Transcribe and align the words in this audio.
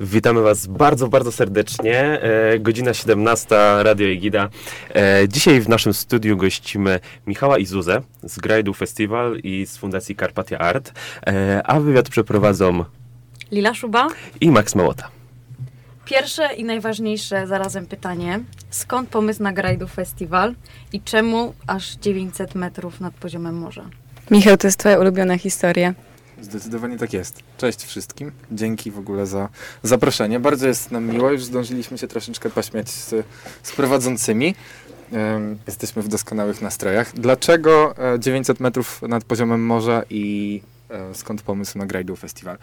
Witamy 0.00 0.42
Was 0.42 0.66
bardzo, 0.66 1.08
bardzo 1.08 1.32
serdecznie. 1.32 2.22
E, 2.22 2.58
godzina 2.58 2.94
17, 2.94 3.56
Radio 3.82 4.08
Egida. 4.08 4.48
E, 4.94 5.28
dzisiaj 5.28 5.60
w 5.60 5.68
naszym 5.68 5.94
studiu 5.94 6.36
gościmy 6.36 7.00
Michała 7.26 7.58
i 7.58 7.66
Zuzę 7.66 8.02
z 8.22 8.38
Grajdu 8.38 8.74
Festival 8.74 9.38
i 9.42 9.66
z 9.66 9.76
Fundacji 9.76 10.16
Karpatia 10.16 10.58
Art, 10.58 10.92
e, 11.26 11.62
a 11.66 11.80
wywiad 11.80 12.08
przeprowadzą 12.08 12.84
Lila 13.52 13.74
Szuba. 13.74 14.08
i 14.40 14.50
Max 14.50 14.74
Małota. 14.74 15.08
Pierwsze 16.04 16.54
i 16.54 16.64
najważniejsze 16.64 17.46
zarazem 17.46 17.86
pytanie. 17.86 18.40
Skąd 18.70 19.08
pomysł 19.08 19.42
na 19.42 19.52
Grajdu 19.52 19.88
Festival 19.88 20.54
i 20.92 21.00
czemu 21.00 21.54
aż 21.66 21.96
900 21.96 22.54
metrów 22.54 23.00
nad 23.00 23.14
poziomem 23.14 23.54
morza? 23.54 23.84
Michał, 24.30 24.56
to 24.56 24.66
jest 24.66 24.78
twoja 24.78 24.98
ulubiona 24.98 25.38
historia. 25.38 25.94
Zdecydowanie 26.42 26.98
tak 26.98 27.12
jest. 27.12 27.42
Cześć 27.58 27.84
wszystkim. 27.84 28.32
Dzięki 28.52 28.90
w 28.90 28.98
ogóle 28.98 29.26
za 29.26 29.48
zaproszenie. 29.82 30.40
Bardzo 30.40 30.68
jest 30.68 30.90
nam 30.90 31.06
miło. 31.06 31.30
Już 31.30 31.44
zdążyliśmy 31.44 31.98
się 31.98 32.08
troszeczkę 32.08 32.50
pośmiać 32.50 32.90
z, 32.90 33.14
z 33.62 33.72
prowadzącymi. 33.72 34.54
Em, 35.12 35.58
jesteśmy 35.66 36.02
w 36.02 36.08
doskonałych 36.08 36.62
nastrojach. 36.62 37.12
Dlaczego 37.14 37.94
e, 38.14 38.20
900 38.20 38.60
metrów 38.60 39.02
nad 39.02 39.24
poziomem 39.24 39.66
morza 39.66 40.02
i 40.10 40.62
e, 40.90 41.14
skąd 41.14 41.42
pomysł 41.42 41.78
na 41.78 41.86
Grajdu 41.86 42.16
Festival? 42.16 42.58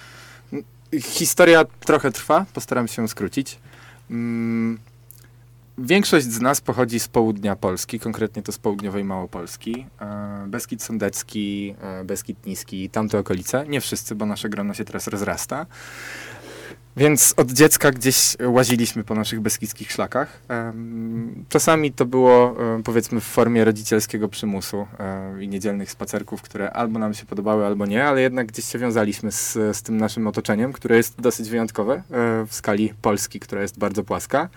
M, 0.53 0.64
Historia 1.02 1.66
trochę 1.80 2.12
trwa, 2.12 2.45
postaram 2.53 2.88
się 2.88 3.08
skrócić. 3.08 3.59
Mm, 4.12 4.80
Większość 5.78 6.26
z 6.26 6.42
nas 6.42 6.62
pochodzi 6.62 7.00
z 7.00 7.08
południa 7.08 7.56
Polski, 7.56 8.00
konkretnie 8.00 8.42
to 8.42 8.52
z 8.52 8.58
południowej 8.58 9.04
Małopolski. 9.04 9.86
E, 10.02 10.46
Beskid 10.48 10.84
Sądecki, 10.84 11.76
e, 11.82 12.04
Beskid 12.04 12.46
Niski, 12.46 12.90
tamte 12.90 13.20
okolice. 13.20 13.66
Nie 13.68 13.82
wszyscy, 13.82 14.16
bo 14.16 14.26
nasze 14.26 14.50
grono 14.50 14.74
się 14.74 14.86
teraz 14.86 15.08
rozrasta. 15.08 15.66
Więc 16.98 17.34
od 17.38 17.52
dziecka 17.52 17.92
gdzieś 17.92 18.38
łaziliśmy 18.46 19.04
po 19.04 19.16
naszych 19.16 19.42
beskidzkich 19.42 19.92
szlakach. 19.92 20.42
Czasami 21.50 21.92
to 21.92 22.06
było 22.06 22.56
e, 22.78 22.84
powiedzmy 22.84 23.22
w 23.22 23.23
formie 23.23 23.66
rodzicielskiego 23.66 24.30
przymusu 24.30 24.88
i 25.39 25.48
niedzielnych 25.48 25.92
spacerków, 25.92 26.42
które 26.42 26.72
albo 26.72 27.00
nam 27.00 27.14
się 27.14 27.26
podobały, 27.26 27.66
albo 27.66 27.86
nie, 27.86 28.06
ale 28.06 28.22
jednak 28.22 28.48
gdzieś 28.48 28.66
się 28.66 28.80
wiązaliśmy 28.80 29.32
z, 29.32 29.54
z 29.54 29.82
tym 29.82 29.98
naszym 29.98 30.28
otoczeniem, 30.28 30.73
które 30.73 30.98
jest 30.98 31.22
dosyć 31.22 31.50
wyjątkowe 31.50 32.04
w 32.48 32.54
skali 32.54 32.94
Polski, 33.02 33.39
która 33.39 33.62
jest 33.62 33.80
bardzo 33.80 34.04
płaska. 34.04 34.50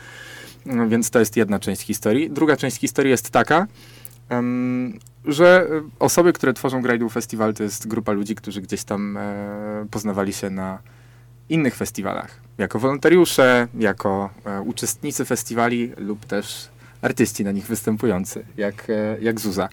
No, 0.66 0.88
Więc 0.88 1.10
to 1.10 1.18
jest 1.18 1.36
jedna 1.36 1.58
część 1.58 1.82
historii. 1.82 2.30
Druga 2.30 2.56
część 2.56 2.76
historii 2.76 3.10
jest 3.10 3.30
taka, 3.30 3.66
że 5.24 5.66
e, 5.70 5.82
osoby, 5.98 6.32
które 6.32 6.52
tworzą 6.52 6.82
Grajdu 6.82 7.08
Festival, 7.08 7.54
to 7.54 7.62
jest 7.62 7.88
grupa 7.88 8.12
ludzi, 8.12 8.34
którzy 8.34 8.60
gdzieś 8.60 8.84
tam 8.84 9.16
e, 9.16 9.86
poznawali 9.90 10.32
się 10.32 10.50
na 10.50 10.78
innych 11.48 11.74
festiwalach. 11.74 12.40
Jako 12.58 12.78
wolontariusze, 12.78 13.68
jako 13.78 14.30
e, 14.44 14.60
uczestnicy 14.60 15.24
festiwali 15.24 15.92
lub 15.96 16.26
też 16.26 16.68
artyści 17.02 17.44
na 17.44 17.52
nich 17.52 17.66
występujący, 17.66 18.44
jak, 18.56 18.90
e, 18.90 19.16
jak 19.20 19.40
Zuza. 19.40 19.68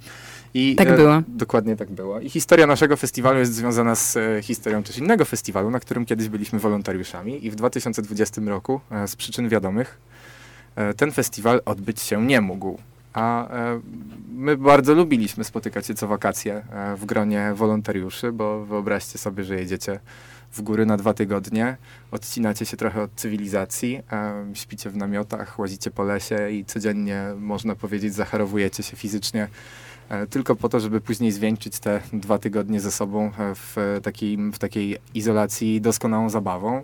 I, 0.53 0.75
Tak 0.75 0.95
było. 0.95 1.21
Dokładnie 1.27 1.75
tak 1.75 1.91
było. 1.91 2.19
I 2.19 2.29
historia 2.29 2.67
naszego 2.67 2.97
festiwalu 2.97 3.39
jest 3.39 3.53
związana 3.53 3.95
z 3.95 4.17
e, 4.17 4.41
historią 4.41 4.83
też 4.83 4.97
innego 4.97 5.25
festiwalu, 5.25 5.69
na 5.69 5.79
którym 5.79 6.05
kiedyś 6.05 6.29
byliśmy 6.29 6.59
wolontariuszami 6.59 7.45
i 7.45 7.51
w 7.51 7.55
2020 7.55 8.41
roku 8.45 8.81
e, 8.91 9.07
z 9.07 9.15
przyczyn 9.15 9.49
wiadomych 9.49 9.97
e, 9.97 10.14
ten 10.97 11.11
festiwal 11.11 11.61
odbyć 11.65 12.01
się 12.01 12.25
nie 12.25 12.41
mógł. 12.41 12.77
A 13.15 13.49
e, 13.49 13.79
my 14.33 14.57
bardzo 14.57 14.93
lubiliśmy 14.93 15.43
spotykać 15.43 15.87
się 15.87 15.93
co 15.93 16.07
wakacje 16.07 16.53
e, 16.55 16.95
w 16.95 17.05
gronie 17.05 17.51
wolontariuszy, 17.55 18.31
bo 18.31 18.65
wyobraźcie 18.65 19.17
sobie, 19.17 19.43
że 19.43 19.55
jedziecie 19.55 19.99
w 20.51 20.61
góry 20.61 20.85
na 20.85 20.97
dwa 20.97 21.13
tygodnie, 21.13 21.77
odcinacie 22.11 22.65
się 22.65 22.77
trochę 22.77 23.01
od 23.01 23.11
cywilizacji, 23.15 24.01
e, 24.11 24.45
śpicie 24.53 24.89
w 24.89 24.97
namiotach, 24.97 25.59
łazicie 25.59 25.91
po 25.91 26.03
lesie 26.03 26.49
i 26.51 26.65
codziennie, 26.65 27.23
można 27.37 27.75
powiedzieć, 27.75 28.13
zacharowujecie 28.13 28.83
się 28.83 28.97
fizycznie 28.97 29.47
e, 30.09 30.27
tylko 30.27 30.55
po 30.55 30.69
to, 30.69 30.79
żeby 30.79 31.01
później 31.01 31.31
zwieńczyć 31.31 31.79
te 31.79 32.01
dwa 32.13 32.37
tygodnie 32.37 32.79
ze 32.79 32.91
sobą 32.91 33.25
e, 33.25 33.55
w 33.55 33.99
takiej, 34.03 34.37
w 34.37 34.57
takiej 34.57 34.97
izolacji 35.13 35.81
doskonałą 35.81 36.29
zabawą 36.29 36.83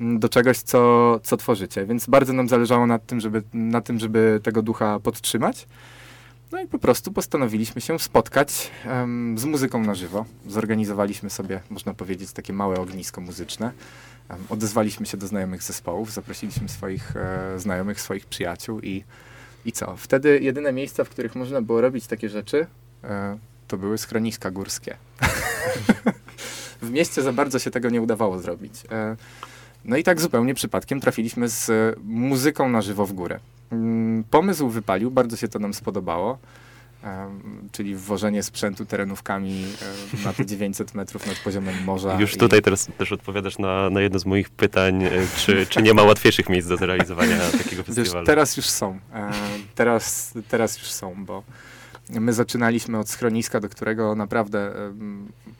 do 0.00 0.28
czegoś, 0.28 0.58
co, 0.58 1.20
co 1.22 1.36
tworzycie. 1.36 1.86
Więc 1.86 2.06
bardzo 2.06 2.32
nam 2.32 2.48
zależało 2.48 2.86
na 2.86 2.98
tym, 2.98 3.20
żeby, 3.20 3.42
na 3.54 3.80
tym, 3.80 3.98
żeby 3.98 4.40
tego 4.42 4.62
ducha 4.62 5.00
podtrzymać. 5.00 5.66
No 6.52 6.60
i 6.60 6.66
po 6.66 6.78
prostu 6.78 7.12
postanowiliśmy 7.12 7.80
się 7.80 7.98
spotkać 7.98 8.70
em, 8.84 9.38
z 9.38 9.44
muzyką 9.44 9.82
na 9.82 9.94
żywo. 9.94 10.24
Zorganizowaliśmy 10.46 11.30
sobie, 11.30 11.60
można 11.70 11.94
powiedzieć, 11.94 12.32
takie 12.32 12.52
małe 12.52 12.76
ognisko 12.76 13.20
muzyczne. 13.20 13.72
Em, 14.28 14.38
odezwaliśmy 14.48 15.06
się 15.06 15.16
do 15.16 15.26
znajomych 15.26 15.62
zespołów, 15.62 16.12
zaprosiliśmy 16.12 16.68
swoich 16.68 17.16
e, 17.16 17.58
znajomych, 17.58 18.00
swoich 18.00 18.26
przyjaciół 18.26 18.80
i, 18.80 19.04
i 19.64 19.72
co? 19.72 19.96
Wtedy 19.96 20.40
jedyne 20.42 20.72
miejsca, 20.72 21.04
w 21.04 21.08
których 21.08 21.34
można 21.34 21.62
było 21.62 21.80
robić 21.80 22.06
takie 22.06 22.28
rzeczy, 22.28 22.66
e, 23.04 23.38
to 23.68 23.76
były 23.76 23.98
schroniska 23.98 24.50
górskie. 24.50 24.96
w 26.82 26.90
mieście 26.90 27.22
za 27.22 27.32
bardzo 27.32 27.58
się 27.58 27.70
tego 27.70 27.90
nie 27.90 28.02
udawało 28.02 28.38
zrobić. 28.38 28.74
E, 28.90 29.16
no 29.86 29.96
i 29.96 30.02
tak 30.04 30.20
zupełnie 30.20 30.54
przypadkiem 30.54 31.00
trafiliśmy 31.00 31.48
z 31.48 31.70
muzyką 32.04 32.68
na 32.68 32.82
żywo 32.82 33.06
w 33.06 33.12
górę. 33.12 33.40
Mm, 33.70 34.24
Pomysł 34.30 34.68
wypalił, 34.68 35.10
bardzo 35.10 35.36
się 35.36 35.48
to 35.48 35.58
nam 35.58 35.74
spodobało. 35.74 36.38
czyli 37.72 37.94
wwożenie 37.94 38.42
sprzętu 38.42 38.86
terenówkami 38.86 39.64
na 40.24 40.32
te 40.32 40.46
900 40.52 40.94
metrów 40.94 41.26
nad 41.26 41.36
poziomem 41.38 41.84
morza. 41.84 42.20
Już 42.20 42.34
i- 42.34 42.38
tutaj 42.38 42.62
teraz 42.62 42.88
też 42.98 43.12
odpowiadasz 43.12 43.58
na, 43.58 43.90
na 43.90 44.00
jedno 44.00 44.18
z 44.18 44.26
moich 44.26 44.50
pytań, 44.50 45.04
e, 45.04 45.10
czy, 45.36 45.66
czy 45.66 45.82
nie 45.82 45.94
ma 45.94 46.02
łatwiejszych 46.02 46.48
miejsc 46.48 46.68
do 46.68 46.76
zrealizowania 46.76 47.38
takiego 47.62 47.82
Wiesz, 47.84 47.96
festiwalu. 47.96 48.26
teraz 48.26 48.56
już 48.56 48.66
są. 48.66 48.98
E, 49.14 49.30
teraz, 49.74 50.34
teraz 50.48 50.78
już 50.78 50.86
są, 50.90 51.24
bo 51.24 51.42
my 52.10 52.32
zaczynaliśmy 52.32 52.98
od 52.98 53.10
schroniska, 53.10 53.60
do 53.60 53.68
którego 53.68 54.14
naprawdę, 54.14 54.72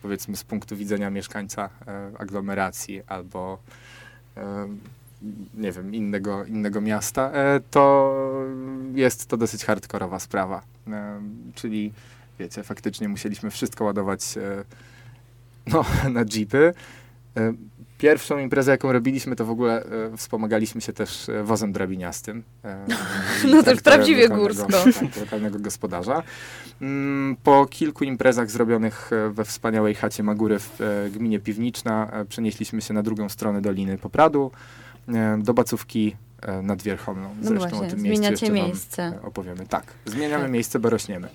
powiedzmy, 0.03 0.37
z 0.37 0.45
punktu 0.45 0.77
widzenia 0.77 1.11
mieszkańca 1.11 1.69
e, 1.87 2.11
aglomeracji 2.19 3.03
albo 3.07 3.59
nie 5.55 5.73
wiem, 5.73 5.95
innego, 5.95 6.45
innego 6.45 6.81
miasta, 6.81 7.31
e, 7.33 7.61
to 7.71 8.15
jest 8.95 9.27
to 9.27 9.37
dosyć 9.37 9.65
hardkorowa 9.65 10.19
sprawa. 10.19 10.63
Czyli, 11.55 11.93
wiecie, 12.39 12.63
faktycznie 12.63 13.09
musieliśmy 13.09 13.51
wszystko 13.51 13.85
ładować 13.85 14.37
e, 14.37 14.65
no, 15.73 15.85
na 16.21 16.25
jeepy. 16.35 16.75
Pierwszą 17.99 18.39
imprezę, 18.39 18.71
jaką 18.71 18.93
robiliśmy, 18.93 19.37
to 19.37 19.45
w 19.45 19.51
ogóle 19.51 19.85
e, 20.13 20.17
wspomagaliśmy 20.17 20.81
się 20.81 20.93
też 20.93 21.29
e, 21.29 21.43
wozem 21.43 21.73
drabiniastym. 21.73 22.43
E, 22.65 22.87
No 23.53 23.63
to 23.63 23.71
już 23.71 23.81
prawdziwie 23.83 24.29
górsko. 24.29 24.67
Tak, 25.01 25.17
lokalnego 25.21 25.59
gospodarza. 25.59 26.23
Mm, 26.81 27.37
Po 27.43 27.67
kilku 27.67 28.05
imprezach 28.05 28.51
zrobionych 28.51 29.11
e, 29.13 29.31
we 29.31 29.45
wspaniałej 29.45 29.95
chacie 29.95 30.23
Magury 30.23 30.59
w 30.59 30.81
e, 30.81 31.11
gminie 31.11 31.39
Piwniczna 31.41 32.13
przenieśliśmy 32.29 32.81
się 32.83 32.95
na 32.95 33.03
drugą 33.03 33.29
stronę 33.29 33.61
Doliny 33.61 33.99
Popradu, 33.99 34.51
do 35.39 35.55
Bacówki 35.55 36.17
nad 36.63 36.83
Wierchomną. 36.83 37.29
No 37.43 37.49
Zresztą 37.49 37.69
właśnie, 37.69 37.87
o 37.87 37.91
tym 37.91 38.03
miejscu 38.03 38.23
zmieniacie 38.23 38.47
jeszcze 38.47 38.53
miejsce. 38.67 39.19
opowiemy. 39.23 39.67
Tak, 39.67 39.85
zmieniamy 40.05 40.43
Tak. 40.45 40.53
miejsce, 40.53 40.79
bo 40.79 40.91
rośniemy. 40.91 41.29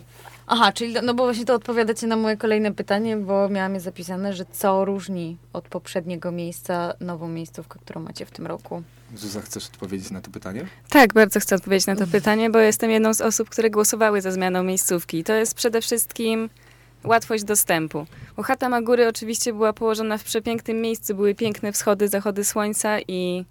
Aha, 0.54 0.72
czyli 0.72 0.96
no 1.04 1.14
bo 1.14 1.24
właśnie 1.24 1.46
to 1.46 1.54
odpowiadacie 1.54 2.08
na 2.08 2.16
moje 2.16 2.38
kolejne 2.38 2.74
pytanie, 2.74 3.18
bo 3.18 3.50
miałam 3.50 3.74
je 3.74 3.80
zapisane, 3.80 4.34
że 4.34 4.46
co 4.52 4.86
różni 4.86 5.38
od 5.54 5.68
poprzedniego 5.68 6.32
miejsca 6.32 6.94
nową 7.00 7.28
miejscówkę, 7.28 7.80
którą 7.80 8.02
macie 8.02 8.26
w 8.26 8.32
tym 8.32 8.48
roku. 8.48 8.84
Zuza, 9.16 9.42
chcesz 9.42 9.66
odpowiedzieć 9.66 10.12
na 10.12 10.22
to 10.22 10.32
pytanie? 10.32 10.66
Tak, 10.90 11.14
bardzo 11.14 11.40
chcę 11.40 11.56
odpowiedzieć 11.56 11.88
na 11.88 11.96
to 11.96 12.08
pytanie, 12.08 12.50
bo 12.50 12.60
jestem 12.60 12.92
jedną 12.92 13.14
z 13.14 13.22
osób, 13.22 13.50
które 13.50 13.70
głosowały 13.70 14.22
za 14.22 14.32
zmianą 14.32 14.64
miejscówki. 14.64 15.24
To 15.24 15.34
jest 15.34 15.56
przede 15.56 15.82
wszystkim 15.82 16.50
łatwość 17.04 17.44
dostępu. 17.44 18.06
Bo 18.38 18.44
chata 18.44 18.70
Magury 18.70 19.08
oczywiście 19.08 19.54
była 19.54 19.74
położona 19.74 20.18
w 20.18 20.24
przepięknym 20.24 20.82
miejscu, 20.82 21.16
były 21.16 21.36
piękne 21.36 21.72
wschody, 21.72 22.08
zachody 22.08 22.46
słońca 22.46 23.00
i 23.08 23.46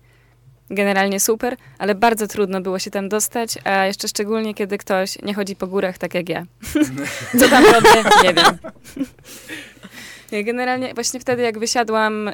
generalnie 0.71 1.21
super, 1.21 1.57
ale 1.79 1.95
bardzo 1.95 2.27
trudno 2.27 2.61
było 2.61 2.79
się 2.79 2.91
tam 2.91 3.09
dostać, 3.09 3.59
a 3.65 3.87
jeszcze 3.87 4.09
szczególnie, 4.09 4.55
kiedy 4.55 4.79
ktoś 4.79 5.23
nie 5.23 5.35
chodzi 5.35 5.57
po 5.57 5.67
górach 5.67 5.99
tak 5.99 6.15
jak 6.15 6.29
ja. 6.29 6.45
Co 7.41 7.49
tam 7.49 7.65
robię? 7.65 8.11
Nie 8.23 8.35
wiem. 8.35 8.59
Generalnie 10.45 10.95
właśnie 10.95 11.21
wtedy, 11.21 11.43
jak 11.43 11.59
wysiadłam 11.59 12.29
e, 12.29 12.33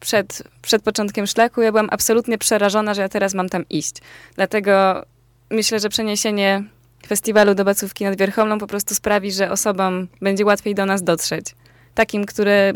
przed, 0.00 0.42
przed 0.62 0.82
początkiem 0.82 1.26
szlaku, 1.26 1.62
ja 1.62 1.72
byłam 1.72 1.88
absolutnie 1.90 2.38
przerażona, 2.38 2.94
że 2.94 3.02
ja 3.02 3.08
teraz 3.08 3.34
mam 3.34 3.48
tam 3.48 3.64
iść. 3.70 3.96
Dlatego 4.36 5.04
myślę, 5.50 5.80
że 5.80 5.88
przeniesienie 5.88 6.64
festiwalu 7.06 7.54
do 7.54 7.64
Bacówki 7.64 8.04
nad 8.04 8.18
Wierchomną 8.18 8.58
po 8.58 8.66
prostu 8.66 8.94
sprawi, 8.94 9.32
że 9.32 9.50
osobom 9.50 10.08
będzie 10.20 10.44
łatwiej 10.44 10.74
do 10.74 10.86
nas 10.86 11.02
dotrzeć. 11.02 11.46
Takim, 11.94 12.26
które 12.26 12.72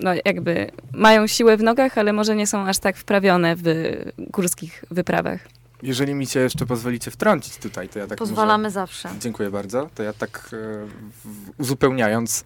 no, 0.00 0.10
jakby 0.24 0.70
mają 0.92 1.26
siłę 1.26 1.56
w 1.56 1.62
nogach, 1.62 1.98
ale 1.98 2.12
może 2.12 2.36
nie 2.36 2.46
są 2.46 2.68
aż 2.68 2.78
tak 2.78 2.96
wprawione 2.96 3.56
w 3.56 3.64
górskich 4.18 4.84
wyprawach. 4.90 5.40
Jeżeli 5.82 6.14
mi 6.14 6.26
cię 6.26 6.40
jeszcze 6.40 6.66
pozwolicie 6.66 7.10
wtrącić 7.10 7.56
tutaj, 7.56 7.88
to 7.88 7.98
ja 7.98 8.06
tak 8.06 8.18
Pozwalamy 8.18 8.62
może... 8.62 8.74
zawsze. 8.74 9.08
Dziękuję 9.20 9.50
bardzo. 9.50 9.90
To 9.94 10.02
ja 10.02 10.12
tak 10.12 10.50
e, 10.52 10.86
uzupełniając, 11.58 12.44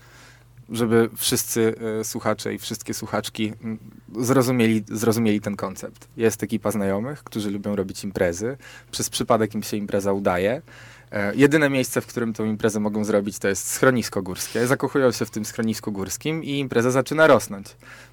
żeby 0.70 1.08
wszyscy 1.16 1.74
e, 2.00 2.04
słuchacze 2.04 2.54
i 2.54 2.58
wszystkie 2.58 2.94
słuchaczki 2.94 3.52
zrozumieli, 4.18 4.84
zrozumieli 4.88 5.40
ten 5.40 5.56
koncept. 5.56 6.08
Jest 6.16 6.42
ekipa 6.42 6.70
znajomych, 6.70 7.24
którzy 7.24 7.50
lubią 7.50 7.76
robić 7.76 8.04
imprezy. 8.04 8.56
Przez 8.90 9.10
przypadek 9.10 9.54
im 9.54 9.62
się 9.62 9.76
impreza 9.76 10.12
udaje. 10.12 10.62
E, 11.12 11.34
jedyne 11.34 11.70
miejsce, 11.70 12.00
w 12.00 12.06
którym 12.06 12.32
tą 12.32 12.44
imprezę 12.44 12.80
mogą 12.80 13.04
zrobić, 13.04 13.38
to 13.38 13.48
jest 13.48 13.70
schronisko 13.70 14.22
górskie. 14.22 14.66
Zakochują 14.66 15.12
się 15.12 15.26
w 15.26 15.30
tym 15.30 15.44
schronisku 15.44 15.92
górskim 15.92 16.44
i 16.44 16.58
impreza 16.58 16.90
zaczyna 16.90 17.26
rosnąć. 17.26 17.66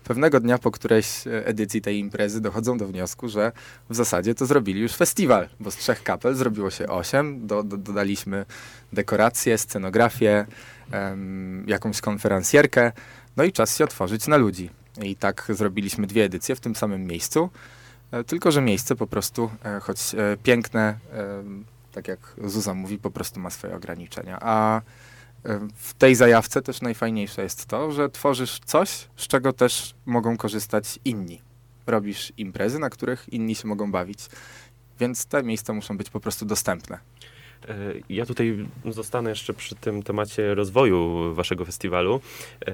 Pewnego 0.03 0.39
dnia 0.39 0.57
po 0.57 0.71
którejś 0.71 1.27
e, 1.27 1.47
edycji 1.47 1.81
tej 1.81 1.99
imprezy 1.99 2.41
dochodzą 2.41 2.77
do 2.77 2.87
wniosku, 2.87 3.29
że 3.29 3.51
w 3.89 3.95
zasadzie 3.95 4.35
to 4.35 4.45
zrobili 4.45 4.81
już 4.81 4.93
festiwal, 4.93 5.49
bo 5.59 5.71
z 5.71 5.75
trzech 5.75 6.03
kapel 6.03 6.35
zrobiło 6.35 6.69
się 6.69 6.87
osiem. 6.87 7.47
Do, 7.47 7.63
do, 7.63 7.77
dodaliśmy 7.77 8.45
dekoracje, 8.93 9.57
scenografię, 9.57 10.45
em, 10.91 11.63
jakąś 11.67 12.01
konferencjerkę. 12.01 12.91
No 13.37 13.43
i 13.43 13.51
czas 13.51 13.77
się 13.77 13.83
otworzyć 13.83 14.27
na 14.27 14.37
ludzi. 14.37 14.69
I 15.01 15.15
tak 15.15 15.47
zrobiliśmy 15.49 16.07
dwie 16.07 16.23
edycje 16.23 16.55
w 16.55 16.59
tym 16.59 16.75
samym 16.75 17.03
miejscu. 17.03 17.49
E, 18.11 18.23
Tylko, 18.23 18.51
że 18.51 18.61
miejsce 18.61 18.95
po 18.95 19.07
prostu, 19.07 19.51
choć 19.81 20.15
piękne, 20.43 20.97
tak 21.95 22.07
jak 22.07 22.35
Zuza 22.43 22.73
mówi, 22.73 22.97
po 22.97 23.11
prostu 23.11 23.39
ma 23.39 23.49
swoje 23.49 23.75
ograniczenia. 23.75 24.37
A 24.41 24.77
e, 24.77 24.81
w 25.75 25.93
tej 25.93 26.15
zajawce 26.15 26.61
też 26.61 26.81
najfajniejsze 26.81 27.43
jest 27.43 27.65
to, 27.65 27.91
że 27.91 28.09
tworzysz 28.09 28.59
coś, 28.65 29.07
z 29.15 29.27
czego 29.27 29.53
też 29.53 29.95
mogą 30.05 30.37
korzystać 30.37 30.99
inni. 31.05 31.41
Robisz 31.87 32.33
imprezy, 32.37 32.79
na 32.79 32.89
których 32.89 33.33
inni 33.33 33.55
się 33.55 33.67
mogą 33.67 33.91
bawić, 33.91 34.19
więc 34.99 35.25
te 35.25 35.43
miejsca 35.43 35.73
muszą 35.73 35.97
być 35.97 36.09
po 36.09 36.19
prostu 36.19 36.45
dostępne. 36.45 36.99
E, 37.69 37.93
Ja 38.09 38.25
tutaj 38.25 38.65
zostanę 38.85 39.29
jeszcze 39.29 39.53
przy 39.53 39.75
tym 39.75 40.03
temacie 40.03 40.55
rozwoju 40.55 41.33
waszego 41.33 41.65
festiwalu, 41.65 42.21
e, 42.65 42.71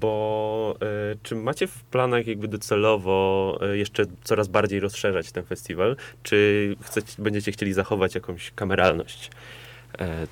bo 0.00 0.76
e, 0.82 1.16
czy 1.22 1.34
macie 1.34 1.66
w 1.66 1.84
planach 1.84 2.26
jakby 2.26 2.48
docelowo 2.48 3.58
jeszcze 3.72 4.04
coraz 4.24 4.48
bardziej 4.48 4.80
rozszerzać 4.80 5.32
ten 5.32 5.44
festiwal, 5.44 5.96
czy 6.22 6.76
chcecie, 6.82 7.22
będziecie 7.22 7.52
chcieli 7.52 7.72
zachować 7.72 8.14
jakąś 8.14 8.50
kameralność 8.50 9.30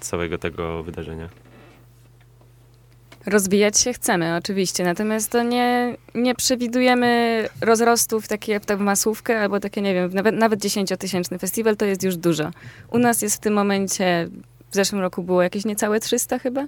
całego 0.00 0.38
tego 0.38 0.82
wydarzenia? 0.82 1.28
Rozwijać 3.26 3.80
się 3.80 3.92
chcemy, 3.92 4.36
oczywiście, 4.36 4.84
natomiast 4.84 5.30
to 5.30 5.42
nie, 5.42 5.96
nie 6.14 6.34
przewidujemy 6.34 7.48
rozrostów 7.60 8.28
takie 8.28 8.52
jak 8.52 8.62
w 8.64 8.80
masówkę, 8.80 9.40
albo 9.40 9.60
takie, 9.60 9.82
nie 9.82 9.94
wiem, 9.94 10.10
nawet, 10.14 10.34
nawet 10.34 10.60
10-tysięczny 10.60 11.38
festiwal 11.38 11.76
to 11.76 11.84
jest 11.84 12.02
już 12.02 12.16
dużo. 12.16 12.50
U 12.90 12.98
nas 12.98 13.22
jest 13.22 13.36
w 13.36 13.40
tym 13.40 13.54
momencie, 13.54 14.28
w 14.70 14.74
zeszłym 14.74 15.00
roku 15.00 15.22
było 15.22 15.42
jakieś 15.42 15.64
niecałe 15.64 16.00
300 16.00 16.38
chyba 16.38 16.66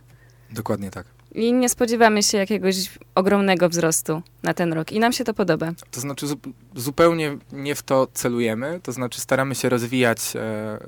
Dokładnie 0.50 0.90
tak. 0.90 1.06
i 1.34 1.52
nie 1.52 1.68
spodziewamy 1.68 2.22
się 2.22 2.38
jakiegoś 2.38 2.98
ogromnego 3.14 3.68
wzrostu 3.68 4.22
na 4.42 4.54
ten 4.54 4.72
rok 4.72 4.92
i 4.92 5.00
nam 5.00 5.12
się 5.12 5.24
to 5.24 5.34
podoba. 5.34 5.72
To 5.90 6.00
znaczy 6.00 6.26
zu- 6.26 6.38
zupełnie 6.76 7.38
nie 7.52 7.74
w 7.74 7.82
to 7.82 8.08
celujemy, 8.14 8.80
to 8.82 8.92
znaczy 8.92 9.20
staramy 9.20 9.54
się 9.54 9.68
rozwijać 9.68 10.18
e, 10.36 10.40
e, 10.40 10.78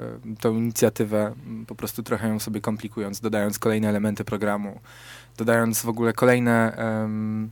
tą 0.41 0.57
inicjatywę, 0.57 1.35
po 1.67 1.75
prostu 1.75 2.03
trochę 2.03 2.29
ją 2.29 2.39
sobie 2.41 2.61
komplikując, 2.61 3.21
dodając 3.21 3.59
kolejne 3.59 3.89
elementy 3.89 4.25
programu, 4.25 4.81
dodając 5.41 5.83
w 5.83 5.89
ogóle 5.89 6.13
kolejne 6.13 6.77
em, 6.77 7.51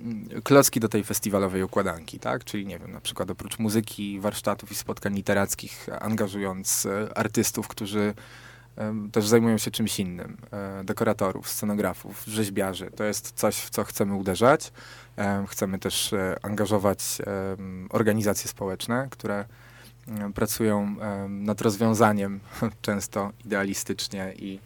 m, 0.00 0.28
klocki 0.44 0.80
do 0.80 0.88
tej 0.88 1.04
festiwalowej 1.04 1.62
układanki, 1.62 2.18
tak? 2.18 2.44
Czyli 2.44 2.66
nie 2.66 2.78
wiem, 2.78 2.92
na 2.92 3.00
przykład 3.00 3.30
oprócz 3.30 3.58
muzyki, 3.58 4.20
warsztatów 4.20 4.72
i 4.72 4.74
spotkań 4.74 5.14
literackich, 5.14 5.86
angażując 6.00 6.86
e, 6.86 7.18
artystów, 7.18 7.68
którzy 7.68 8.14
em, 8.76 9.10
też 9.10 9.26
zajmują 9.26 9.58
się 9.58 9.70
czymś 9.70 10.00
innym, 10.00 10.36
e, 10.52 10.84
dekoratorów, 10.84 11.48
scenografów, 11.48 12.24
rzeźbiarzy. 12.24 12.90
To 12.96 13.04
jest 13.04 13.32
coś, 13.32 13.56
w 13.56 13.70
co 13.70 13.84
chcemy 13.84 14.14
uderzać. 14.14 14.72
Em, 15.16 15.46
Chcemy 15.46 15.78
też 15.78 16.12
e, 16.12 16.36
angażować 16.42 17.18
organizacje 17.90 18.48
społeczne, 18.48 19.08
które 19.10 19.44
pracują 20.34 20.96
nad 21.28 21.60
rozwiązaniem 21.60 22.40
często 22.86 23.32
idealistycznie 23.44 24.32
i 24.36 24.60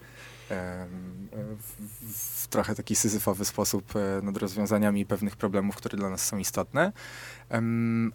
w, 2.12 2.46
trochę 2.50 2.74
taki 2.74 2.96
syzyfowy 2.96 3.44
sposób 3.44 3.92
e, 3.96 4.22
nad 4.22 4.36
rozwiązaniami 4.36 5.06
pewnych 5.06 5.36
problemów, 5.36 5.76
które 5.76 5.98
dla 5.98 6.10
nas 6.10 6.26
są 6.26 6.38
istotne. 6.38 6.92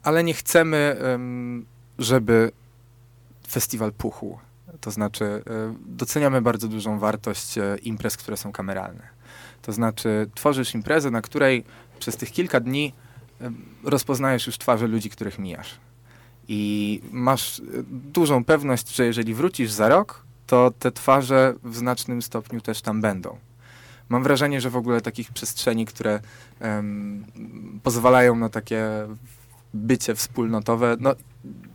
Ale 0.03 0.23
nie 0.23 0.33
chcemy, 0.33 0.97
em, 0.99 1.65
żeby 1.99 2.51
festiwal 3.47 3.93
puchł. 3.93 4.39
To 4.81 4.91
znaczy, 4.91 5.25
e, 5.25 5.41
doceniamy 5.85 6.41
bardzo 6.41 6.67
dużą 6.67 6.99
wartość 6.99 7.57
e, 7.57 7.77
imprez, 7.77 8.17
które 8.17 8.37
są 8.37 8.51
kameralne. 8.51 9.07
To 9.61 9.71
znaczy, 9.71 10.29
tworzysz 10.35 10.73
imprezę, 10.73 11.11
na 11.11 11.21
której 11.21 11.63
przez 11.99 12.17
tych 12.17 12.31
kilka 12.31 12.59
dni 12.59 12.93
rozpoznajesz 13.83 14.47
już 14.47 14.57
twarze 14.57 14.87
ludzi, 14.87 15.09
których 15.09 15.39
mijasz. 15.39 15.79
I 16.47 17.01
masz 17.11 17.61
dużą 17.89 18.45
pewność, 18.45 18.95
że 18.95 19.05
jeżeli 19.05 19.33
wrócisz 19.33 19.71
za 19.71 19.89
rok, 19.89 20.25
to 20.47 20.71
te 20.80 20.92
twarze 20.92 21.53
w 21.63 21.75
znacznym 21.75 22.21
stopniu 22.21 22.62
też 22.62 22.81
tam 22.81 23.01
będą. 23.01 23.38
Mam 24.09 24.24
wrażenie, 24.24 24.62
że 24.62 24.69
w 24.69 24.75
ogóle 24.75 25.01
takich 25.01 25.31
przestrzeni, 25.31 25.86
które 25.86 26.19
em, 26.59 27.25
pozwalają 27.83 28.36
na 28.36 28.50
takie 28.50 28.88
bycie 29.74 30.15
wspólnotowe, 30.15 30.97
no 31.00 31.15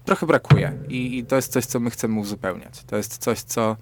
trochę 0.05 0.27
brakuje. 0.27 0.73
I, 0.89 1.19
I 1.19 1.25
to 1.25 1.37
jest 1.37 1.53
coś, 1.53 1.67
co 1.67 1.81
my 1.81 1.91
chcemy 1.91 2.21
uzupełniać. 2.21 2.85
To 2.85 2.97
jest 2.97 3.19
coś, 3.19 3.41
co 3.41 3.77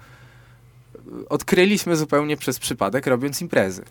odkryliśmy 1.28 1.96
zupełnie 1.96 2.36
przez 2.36 2.58
przypadek, 2.58 3.06
robiąc 3.06 3.40
imprezy. 3.40 3.84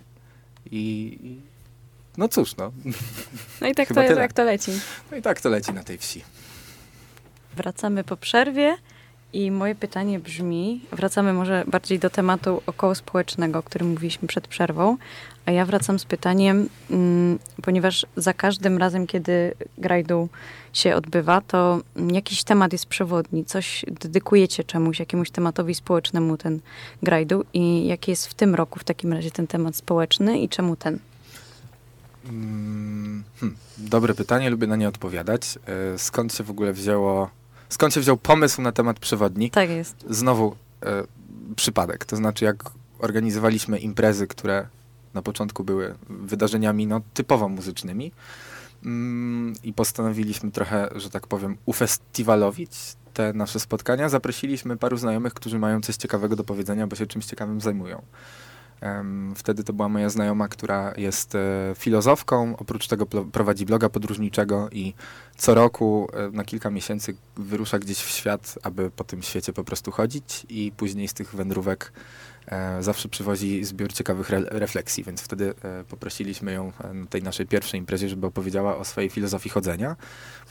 I, 0.71 1.17
i 1.23 1.41
no 2.17 2.27
cóż, 2.27 2.55
no. 2.55 2.71
No 3.61 3.67
i 3.67 3.75
tak 3.75 3.87
to, 3.87 3.93
tak 3.95 4.33
to 4.33 4.43
leci. 4.43 4.71
no 5.11 5.17
i 5.17 5.21
tak 5.21 5.41
to 5.41 5.49
leci 5.49 5.73
na 5.73 5.83
tej 5.83 5.97
wsi. 5.97 6.23
Wracamy 7.55 8.03
po 8.03 8.17
przerwie 8.17 8.77
i 9.33 9.51
moje 9.51 9.75
pytanie 9.75 10.19
brzmi, 10.19 10.81
wracamy 10.91 11.33
może 11.33 11.63
bardziej 11.67 11.99
do 11.99 12.09
tematu 12.09 12.61
okołospołecznego, 12.65 13.59
o 13.59 13.63
którym 13.63 13.89
mówiliśmy 13.89 14.27
przed 14.27 14.47
przerwą, 14.47 14.97
a 15.45 15.51
ja 15.51 15.65
wracam 15.65 15.99
z 15.99 16.05
pytaniem, 16.05 16.69
mm, 16.91 17.39
ponieważ 17.61 18.05
za 18.15 18.33
każdym 18.33 18.77
razem, 18.77 19.07
kiedy 19.07 19.53
grajdu 19.77 20.29
się 20.73 20.95
odbywa, 20.95 21.41
to 21.41 21.81
jakiś 22.11 22.43
temat 22.43 22.71
jest 22.73 22.85
przewodni, 22.85 23.45
coś 23.45 23.85
dedykujecie 24.01 24.63
czemuś, 24.63 24.99
jakiemuś 24.99 25.31
tematowi 25.31 25.75
społecznemu 25.75 26.37
ten 26.37 26.59
grajdu 27.03 27.45
i 27.53 27.87
jaki 27.87 28.11
jest 28.11 28.27
w 28.27 28.33
tym 28.33 28.55
roku 28.55 28.79
w 28.79 28.83
takim 28.83 29.13
razie 29.13 29.31
ten 29.31 29.47
temat 29.47 29.75
społeczny 29.75 30.39
i 30.39 30.49
czemu 30.49 30.75
ten? 30.75 30.99
Mm, 32.25 33.23
hmm, 33.39 33.57
dobre 33.77 34.13
pytanie, 34.13 34.49
lubię 34.49 34.67
na 34.67 34.75
nie 34.75 34.87
odpowiadać. 34.87 35.59
E, 35.93 35.97
Skąd 35.97 36.33
się 36.33 36.43
w 36.43 36.51
ogóle 36.51 36.73
wzięło, 36.73 37.29
skąd 37.69 37.93
się 37.93 38.01
wziął 38.01 38.17
pomysł 38.17 38.61
na 38.61 38.71
temat 38.71 38.99
przewodni? 38.99 39.51
Tak 39.51 39.69
jest. 39.69 40.05
Znowu 40.09 40.55
e, 40.83 41.03
przypadek, 41.55 42.05
to 42.05 42.15
znaczy 42.15 42.45
jak 42.45 42.63
organizowaliśmy 42.99 43.79
imprezy, 43.79 44.27
które 44.27 44.67
na 45.13 45.21
początku 45.21 45.63
były 45.63 45.95
wydarzeniami 46.09 46.87
no, 46.87 47.01
typowo 47.13 47.49
muzycznymi 47.49 48.11
mm, 48.85 49.53
i 49.63 49.73
postanowiliśmy 49.73 50.51
trochę, 50.51 50.89
że 50.95 51.09
tak 51.09 51.27
powiem, 51.27 51.57
ufestiwalowić 51.65 52.71
te 53.13 53.33
nasze 53.33 53.59
spotkania, 53.59 54.09
zaprosiliśmy 54.09 54.77
paru 54.77 54.97
znajomych, 54.97 55.33
którzy 55.33 55.59
mają 55.59 55.81
coś 55.81 55.95
ciekawego 55.95 56.35
do 56.35 56.43
powiedzenia, 56.43 56.87
bo 56.87 56.95
się 56.95 57.07
czymś 57.07 57.25
ciekawym 57.25 57.61
zajmują. 57.61 58.01
Wtedy 59.35 59.63
to 59.63 59.73
była 59.73 59.89
moja 59.89 60.09
znajoma, 60.09 60.47
która 60.47 60.93
jest 60.97 61.35
e, 61.35 61.73
filozofką, 61.75 62.57
oprócz 62.57 62.87
tego 62.87 63.05
prowadzi 63.05 63.65
bloga 63.65 63.89
podróżniczego 63.89 64.69
i 64.71 64.93
co 65.37 65.53
roku 65.53 66.07
e, 66.13 66.31
na 66.31 66.43
kilka 66.43 66.69
miesięcy 66.69 67.15
wyrusza 67.37 67.79
gdzieś 67.79 67.97
w 67.97 68.09
świat, 68.09 68.59
aby 68.63 68.91
po 68.91 69.03
tym 69.03 69.21
świecie 69.21 69.53
po 69.53 69.63
prostu 69.63 69.91
chodzić 69.91 70.45
i 70.49 70.71
później 70.77 71.07
z 71.07 71.13
tych 71.13 71.35
wędrówek 71.35 71.91
zawsze 72.79 73.09
przywozi 73.09 73.63
zbiór 73.63 73.93
ciekawych 73.93 74.29
re- 74.29 74.45
refleksji, 74.49 75.03
więc 75.03 75.21
wtedy 75.21 75.53
e, 75.63 75.83
poprosiliśmy 75.83 76.53
ją 76.53 76.71
e, 76.83 76.93
na 76.93 77.05
tej 77.05 77.23
naszej 77.23 77.45
pierwszej 77.45 77.79
imprezie, 77.79 78.09
żeby 78.09 78.27
opowiedziała 78.27 78.77
o 78.77 78.85
swojej 78.85 79.09
filozofii 79.09 79.49
chodzenia. 79.49 79.95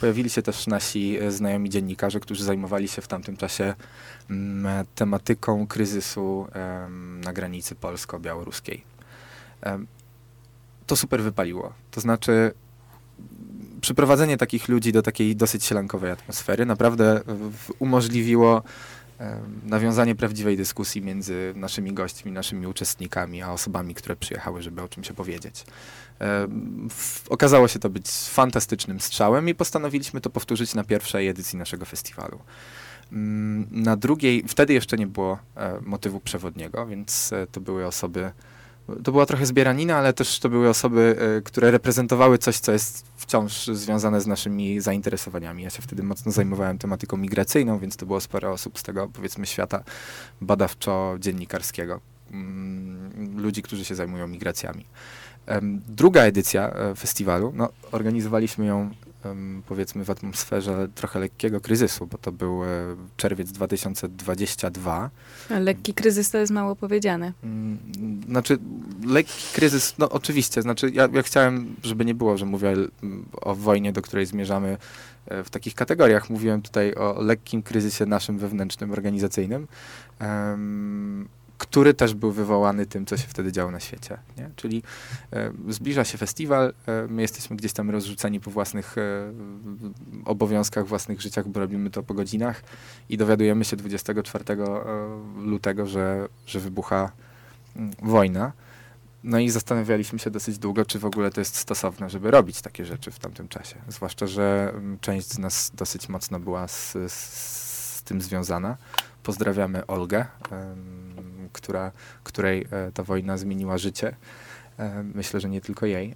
Pojawili 0.00 0.30
się 0.30 0.42
też 0.42 0.66
nasi 0.66 1.18
e, 1.18 1.30
znajomi 1.30 1.70
dziennikarze, 1.70 2.20
którzy 2.20 2.44
zajmowali 2.44 2.88
się 2.88 3.02
w 3.02 3.08
tamtym 3.08 3.36
czasie 3.36 3.74
mm, 4.30 4.86
tematyką 4.94 5.66
kryzysu 5.66 6.46
na 7.24 7.32
granicy 7.32 7.74
polsko-białoruskiej. 7.74 8.84
To 10.86 10.96
super 10.96 11.22
wypaliło. 11.22 11.72
To 11.90 12.00
znaczy, 12.00 12.52
przyprowadzenie 13.80 14.36
takich 14.36 14.68
ludzi 14.68 14.92
do 14.92 15.02
takiej 15.02 15.36
dosyć 15.36 15.64
sielankowej 15.64 16.10
atmosfery 16.10 16.66
naprawdę 16.66 17.20
umożliwiło 17.78 18.62
nawiązanie 19.64 20.14
prawdziwej 20.14 20.56
dyskusji 20.56 21.02
między 21.02 21.52
naszymi 21.56 21.92
gośćmi, 21.92 22.32
naszymi 22.32 22.66
uczestnikami, 22.66 23.42
a 23.42 23.52
osobami, 23.52 23.94
które 23.94 24.16
przyjechały, 24.16 24.62
żeby 24.62 24.82
o 24.82 24.88
czymś 24.88 25.10
opowiedzieć. 25.10 25.64
Okazało 27.28 27.68
się 27.68 27.78
to 27.78 27.90
być 27.90 28.08
fantastycznym 28.10 29.00
strzałem 29.00 29.48
i 29.48 29.54
postanowiliśmy 29.54 30.20
to 30.20 30.30
powtórzyć 30.30 30.74
na 30.74 30.84
pierwszej 30.84 31.28
edycji 31.28 31.58
naszego 31.58 31.84
festiwalu. 31.84 32.38
Na 33.70 33.96
drugiej, 33.96 34.44
wtedy 34.48 34.72
jeszcze 34.72 34.96
nie 34.96 35.06
było 35.06 35.38
e, 35.56 35.80
motywu 35.80 36.20
przewodniego, 36.20 36.86
więc 36.86 37.32
e, 37.32 37.46
to 37.46 37.60
były 37.60 37.86
osoby 37.86 38.30
to 39.04 39.12
była 39.12 39.26
trochę 39.26 39.46
zbieranina, 39.46 39.96
ale 39.96 40.12
też 40.12 40.38
to 40.38 40.48
były 40.48 40.68
osoby, 40.68 41.16
e, 41.38 41.42
które 41.42 41.70
reprezentowały 41.70 42.38
coś, 42.38 42.58
co 42.58 42.72
jest 42.72 43.04
wciąż 43.16 43.66
związane 43.66 44.20
z 44.20 44.26
naszymi 44.26 44.80
zainteresowaniami. 44.80 45.62
Ja 45.62 45.70
się 45.70 45.82
wtedy 45.82 46.02
mocno 46.02 46.32
zajmowałem 46.32 46.78
tematyką 46.78 47.16
migracyjną, 47.16 47.78
więc 47.78 47.96
to 47.96 48.06
było 48.06 48.20
sporo 48.20 48.50
osób 48.50 48.78
z 48.78 48.82
tego, 48.82 49.08
powiedzmy, 49.12 49.46
świata 49.46 49.84
badawczo-dziennikarskiego. 50.42 51.98
Mm, 52.30 53.40
ludzi, 53.40 53.62
którzy 53.62 53.84
się 53.84 53.94
zajmują 53.94 54.28
migracjami. 54.28 54.86
Druga 55.88 56.22
edycja 56.22 56.70
e, 56.70 56.94
festiwalu, 56.94 57.52
no, 57.56 57.68
organizowaliśmy 57.92 58.66
ją 58.66 58.90
powiedzmy 59.66 60.04
w 60.04 60.10
atmosferze 60.10 60.88
trochę 60.94 61.20
lekkiego 61.20 61.60
kryzysu, 61.60 62.06
bo 62.06 62.18
to 62.18 62.32
był 62.32 62.64
e, 62.64 62.66
czerwiec 63.16 63.52
2022. 63.52 65.10
A 65.50 65.58
lekki 65.58 65.94
kryzys 65.94 66.30
to 66.30 66.38
jest 66.38 66.52
mało 66.52 66.76
powiedziane. 66.76 67.32
Mm, 67.44 67.78
znaczy, 68.28 68.58
lekki 69.06 69.54
kryzys, 69.54 69.94
no 69.98 70.10
oczywiście, 70.10 70.62
znaczy 70.62 70.90
ja, 70.94 71.08
ja 71.12 71.22
chciałem, 71.22 71.76
żeby 71.82 72.04
nie 72.04 72.14
było, 72.14 72.38
że 72.38 72.46
mówię 72.46 72.74
o 73.32 73.54
wojnie, 73.54 73.92
do 73.92 74.02
której 74.02 74.26
zmierzamy 74.26 74.76
e, 75.26 75.44
w 75.44 75.50
takich 75.50 75.74
kategoriach. 75.74 76.30
Mówiłem 76.30 76.62
tutaj 76.62 76.94
o 76.94 77.22
lekkim 77.22 77.62
kryzysie 77.62 78.06
naszym 78.06 78.38
wewnętrznym, 78.38 78.92
organizacyjnym. 78.92 79.66
Um, 80.20 81.28
który 81.58 81.94
też 81.94 82.14
był 82.14 82.32
wywołany 82.32 82.86
tym, 82.86 83.06
co 83.06 83.16
się 83.16 83.26
wtedy 83.28 83.52
działo 83.52 83.70
na 83.70 83.80
świecie. 83.80 84.18
Nie? 84.36 84.50
Czyli 84.56 84.82
e, 85.32 85.52
zbliża 85.68 86.04
się 86.04 86.18
festiwal, 86.18 86.74
e, 86.86 87.06
my 87.08 87.22
jesteśmy 87.22 87.56
gdzieś 87.56 87.72
tam 87.72 87.90
rozrzuceni 87.90 88.40
po 88.40 88.50
własnych 88.50 88.98
e, 88.98 89.32
obowiązkach, 90.24 90.86
własnych 90.86 91.20
życiach, 91.20 91.48
bo 91.48 91.60
robimy 91.60 91.90
to 91.90 92.02
po 92.02 92.14
godzinach 92.14 92.62
i 93.08 93.16
dowiadujemy 93.16 93.64
się 93.64 93.76
24 93.76 94.44
e, 94.48 94.56
lutego, 95.36 95.86
że, 95.86 96.28
że 96.46 96.60
wybucha 96.60 97.12
mm, 97.76 97.90
wojna. 98.02 98.52
No 99.24 99.38
i 99.38 99.50
zastanawialiśmy 99.50 100.18
się 100.18 100.30
dosyć 100.30 100.58
długo, 100.58 100.84
czy 100.84 100.98
w 100.98 101.04
ogóle 101.04 101.30
to 101.30 101.40
jest 101.40 101.56
stosowne, 101.56 102.10
żeby 102.10 102.30
robić 102.30 102.60
takie 102.60 102.84
rzeczy 102.84 103.10
w 103.10 103.18
tamtym 103.18 103.48
czasie. 103.48 103.76
Zwłaszcza, 103.88 104.26
że 104.26 104.70
mm, 104.74 104.98
część 105.00 105.28
z 105.28 105.38
nas 105.38 105.72
dosyć 105.74 106.08
mocno 106.08 106.40
była 106.40 106.68
z, 106.68 106.92
z, 106.92 107.12
z 107.96 108.02
tym 108.02 108.22
związana. 108.22 108.76
Pozdrawiamy 109.22 109.86
Olgę 109.86 110.26
która, 111.52 111.92
której 112.24 112.66
e, 112.70 112.92
ta 112.92 113.02
wojna 113.02 113.36
zmieniła 113.36 113.78
życie. 113.78 114.16
E, 114.78 115.02
myślę, 115.14 115.40
że 115.40 115.48
nie 115.48 115.60
tylko 115.60 115.86
jej. 115.86 116.14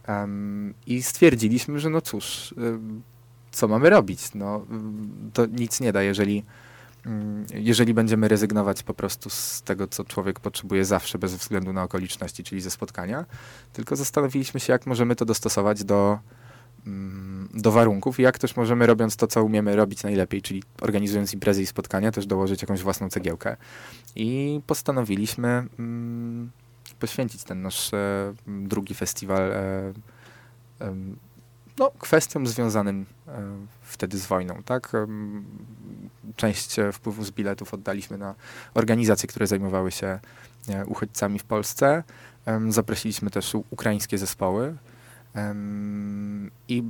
I 0.86 1.02
stwierdziliśmy, 1.02 1.80
że 1.80 1.90
no 1.90 2.00
cóż, 2.00 2.54
e, 2.58 2.78
co 3.50 3.68
mamy 3.68 3.90
robić? 3.90 4.34
No, 4.34 4.66
to 5.32 5.46
nic 5.46 5.80
nie 5.80 5.92
da, 5.92 6.02
jeżeli, 6.02 6.44
mm, 7.06 7.46
jeżeli 7.54 7.94
będziemy 7.94 8.28
rezygnować 8.28 8.82
po 8.82 8.94
prostu 8.94 9.30
z 9.30 9.62
tego, 9.62 9.86
co 9.86 10.04
człowiek 10.04 10.40
potrzebuje 10.40 10.84
zawsze, 10.84 11.18
bez 11.18 11.34
względu 11.34 11.72
na 11.72 11.82
okoliczności, 11.82 12.44
czyli 12.44 12.60
ze 12.60 12.70
spotkania, 12.70 13.24
tylko 13.72 13.96
zastanowiliśmy 13.96 14.60
się, 14.60 14.72
jak 14.72 14.86
możemy 14.86 15.16
to 15.16 15.24
dostosować 15.24 15.84
do, 15.84 16.18
do 17.54 17.72
warunków 17.72 18.18
i 18.18 18.22
jak 18.22 18.38
też 18.38 18.56
możemy, 18.56 18.86
robiąc 18.86 19.16
to, 19.16 19.26
co 19.26 19.44
umiemy 19.44 19.76
robić 19.76 20.02
najlepiej, 20.02 20.42
czyli 20.42 20.62
organizując 20.80 21.34
imprezy 21.34 21.62
i 21.62 21.66
spotkania, 21.66 22.12
też 22.12 22.26
dołożyć 22.26 22.62
jakąś 22.62 22.82
własną 22.82 23.10
cegiełkę. 23.10 23.56
I 24.16 24.60
postanowiliśmy 24.66 25.66
mm, 25.78 26.50
poświęcić 26.98 27.44
ten 27.44 27.62
nasz 27.62 27.94
e, 27.94 28.34
drugi 28.46 28.94
festiwal 28.94 29.52
e, 29.52 29.92
no, 31.78 31.90
kwestiom 31.98 32.46
związanym 32.46 33.06
e, 33.28 33.42
wtedy 33.82 34.18
z 34.18 34.26
wojną. 34.26 34.62
Tak? 34.64 34.92
Część 36.36 36.76
wpływów 36.92 37.26
z 37.26 37.30
biletów 37.30 37.74
oddaliśmy 37.74 38.18
na 38.18 38.34
organizacje, 38.74 39.28
które 39.28 39.46
zajmowały 39.46 39.90
się 39.90 40.18
uchodźcami 40.86 41.38
w 41.38 41.44
Polsce. 41.44 42.02
Zaprosiliśmy 42.68 43.30
też 43.30 43.56
ukraińskie 43.70 44.18
zespoły 44.18 44.76
i 46.68 46.82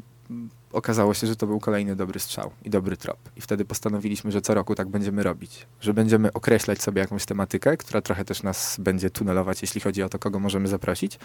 okazało 0.72 1.14
się, 1.14 1.26
że 1.26 1.36
to 1.36 1.46
był 1.46 1.60
kolejny 1.60 1.96
dobry 1.96 2.20
strzał 2.20 2.50
i 2.64 2.70
dobry 2.70 2.96
trop. 2.96 3.18
I 3.36 3.40
wtedy 3.40 3.64
postanowiliśmy, 3.64 4.32
że 4.32 4.40
co 4.40 4.54
roku 4.54 4.74
tak 4.74 4.88
będziemy 4.88 5.22
robić. 5.22 5.66
Że 5.80 5.94
będziemy 5.94 6.32
określać 6.32 6.82
sobie 6.82 7.00
jakąś 7.00 7.24
tematykę, 7.24 7.76
która 7.76 8.00
trochę 8.00 8.24
też 8.24 8.42
nas 8.42 8.76
będzie 8.80 9.10
tunelować, 9.10 9.62
jeśli 9.62 9.80
chodzi 9.80 10.02
o 10.02 10.08
to, 10.08 10.18
kogo 10.18 10.38
możemy 10.38 10.68
zaprosić. 10.68 11.18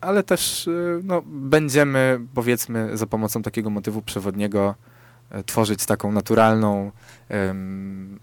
Ale 0.00 0.22
też 0.22 0.66
y, 0.66 1.00
no, 1.04 1.22
będziemy, 1.26 2.20
powiedzmy, 2.34 2.96
za 2.96 3.06
pomocą 3.06 3.42
takiego 3.42 3.70
motywu 3.70 4.02
przewodniego 4.02 4.74
e, 5.30 5.44
tworzyć 5.44 5.86
taką 5.86 6.12
naturalną 6.12 6.90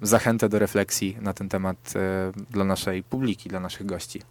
zachętę 0.01 0.49
do 0.49 0.59
refleksji 0.59 1.17
na 1.21 1.33
ten 1.33 1.49
temat 1.49 1.93
e, 1.95 2.31
dla 2.49 2.65
naszej 2.65 3.03
publiki, 3.03 3.49
dla 3.49 3.59
naszych 3.59 3.85
gości. 3.85 4.21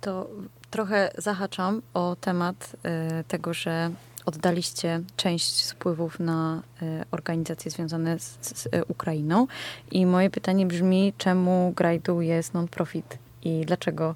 To 0.00 0.28
trochę 0.74 1.10
zahaczam 1.18 1.82
o 1.94 2.16
temat 2.20 2.76
y, 3.20 3.24
tego, 3.24 3.54
że 3.54 3.90
oddaliście 4.26 5.00
część 5.16 5.70
wpływów 5.70 6.20
na 6.20 6.62
y, 6.82 7.04
organizacje 7.10 7.70
związane 7.70 8.18
z, 8.18 8.38
z, 8.42 8.68
Ukrainą. 8.88 9.46
I 9.90 10.06
moje 10.06 10.30
pytanie 10.30 10.66
brzmi, 10.66 11.12
czemu 11.18 11.72
Grajdu 11.76 12.20
jest 12.20 12.54
non-profit 12.54 13.18
i 13.42 13.64
dlaczego 13.66 14.14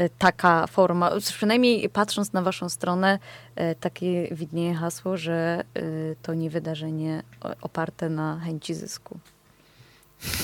y, 0.00 0.10
taka 0.18 0.66
forma, 0.66 1.10
przynajmniej 1.20 1.88
patrząc 1.88 2.32
na 2.32 2.42
waszą 2.42 2.68
stronę, 2.68 3.18
takie 3.80 4.34
widnieje 4.34 4.74
hasło, 4.74 5.16
że 5.16 5.64
to 6.22 6.34
nie 6.34 6.50
wydarzenie 6.50 7.22
oparte 7.60 8.10
na 8.10 8.40
chęci 8.44 8.74
zysku. 8.74 9.18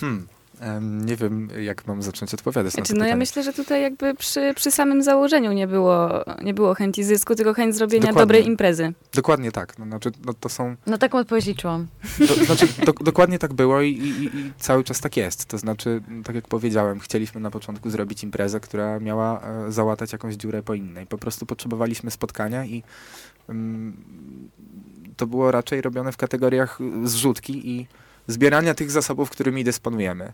Hmm. 0.00 0.33
Nie 0.80 1.16
wiem, 1.16 1.48
jak 1.60 1.86
mam 1.86 2.02
zacząć 2.02 2.34
odpowiadać 2.34 2.72
znaczy, 2.72 2.82
na 2.82 2.86
to 2.86 2.92
No 2.94 2.98
pytanie. 2.98 3.10
ja 3.10 3.16
myślę, 3.16 3.42
że 3.42 3.52
tutaj 3.52 3.82
jakby 3.82 4.14
przy, 4.14 4.52
przy 4.56 4.70
samym 4.70 5.02
założeniu 5.02 5.52
nie 5.52 5.66
było, 5.66 6.24
nie 6.42 6.54
było 6.54 6.74
chęci 6.74 7.04
zysku, 7.04 7.34
tylko 7.34 7.54
chęć 7.54 7.76
zrobienia 7.76 8.00
Dokładnie. 8.06 8.22
dobrej 8.22 8.46
imprezy. 8.46 8.92
Dokładnie 9.14 9.52
tak. 9.52 9.78
No, 9.78 9.86
znaczy, 9.86 10.10
no, 10.24 10.34
to 10.34 10.48
są... 10.48 10.76
No 10.86 10.98
taką 10.98 11.18
odpowiedź 11.18 11.46
liczyłam. 11.46 11.86
Do, 12.18 12.34
znaczy, 12.44 12.68
do, 12.86 12.92
dokładnie 12.92 13.38
tak 13.38 13.52
było 13.52 13.80
i, 13.82 13.90
i, 13.90 14.24
i, 14.38 14.52
cały 14.58 14.84
czas 14.84 15.00
tak 15.00 15.16
jest. 15.16 15.46
To 15.46 15.58
znaczy, 15.58 16.02
tak 16.24 16.34
jak 16.34 16.48
powiedziałem, 16.48 17.00
chcieliśmy 17.00 17.40
na 17.40 17.50
początku 17.50 17.90
zrobić 17.90 18.24
imprezę, 18.24 18.60
która 18.60 19.00
miała 19.00 19.40
e, 19.40 19.72
załatać 19.72 20.12
jakąś 20.12 20.34
dziurę 20.34 20.62
po 20.62 20.74
innej. 20.74 21.06
Po 21.06 21.18
prostu 21.18 21.46
potrzebowaliśmy 21.46 22.10
spotkania 22.10 22.64
i 22.64 22.82
mm, 23.48 23.96
to 25.16 25.26
było 25.26 25.50
raczej 25.50 25.80
robione 25.82 26.12
w 26.12 26.16
kategoriach 26.16 26.78
zrzutki 27.04 27.70
i 27.70 27.86
zbierania 28.26 28.74
tych 28.74 28.90
zasobów, 28.90 29.30
którymi 29.30 29.64
dysponujemy. 29.64 30.32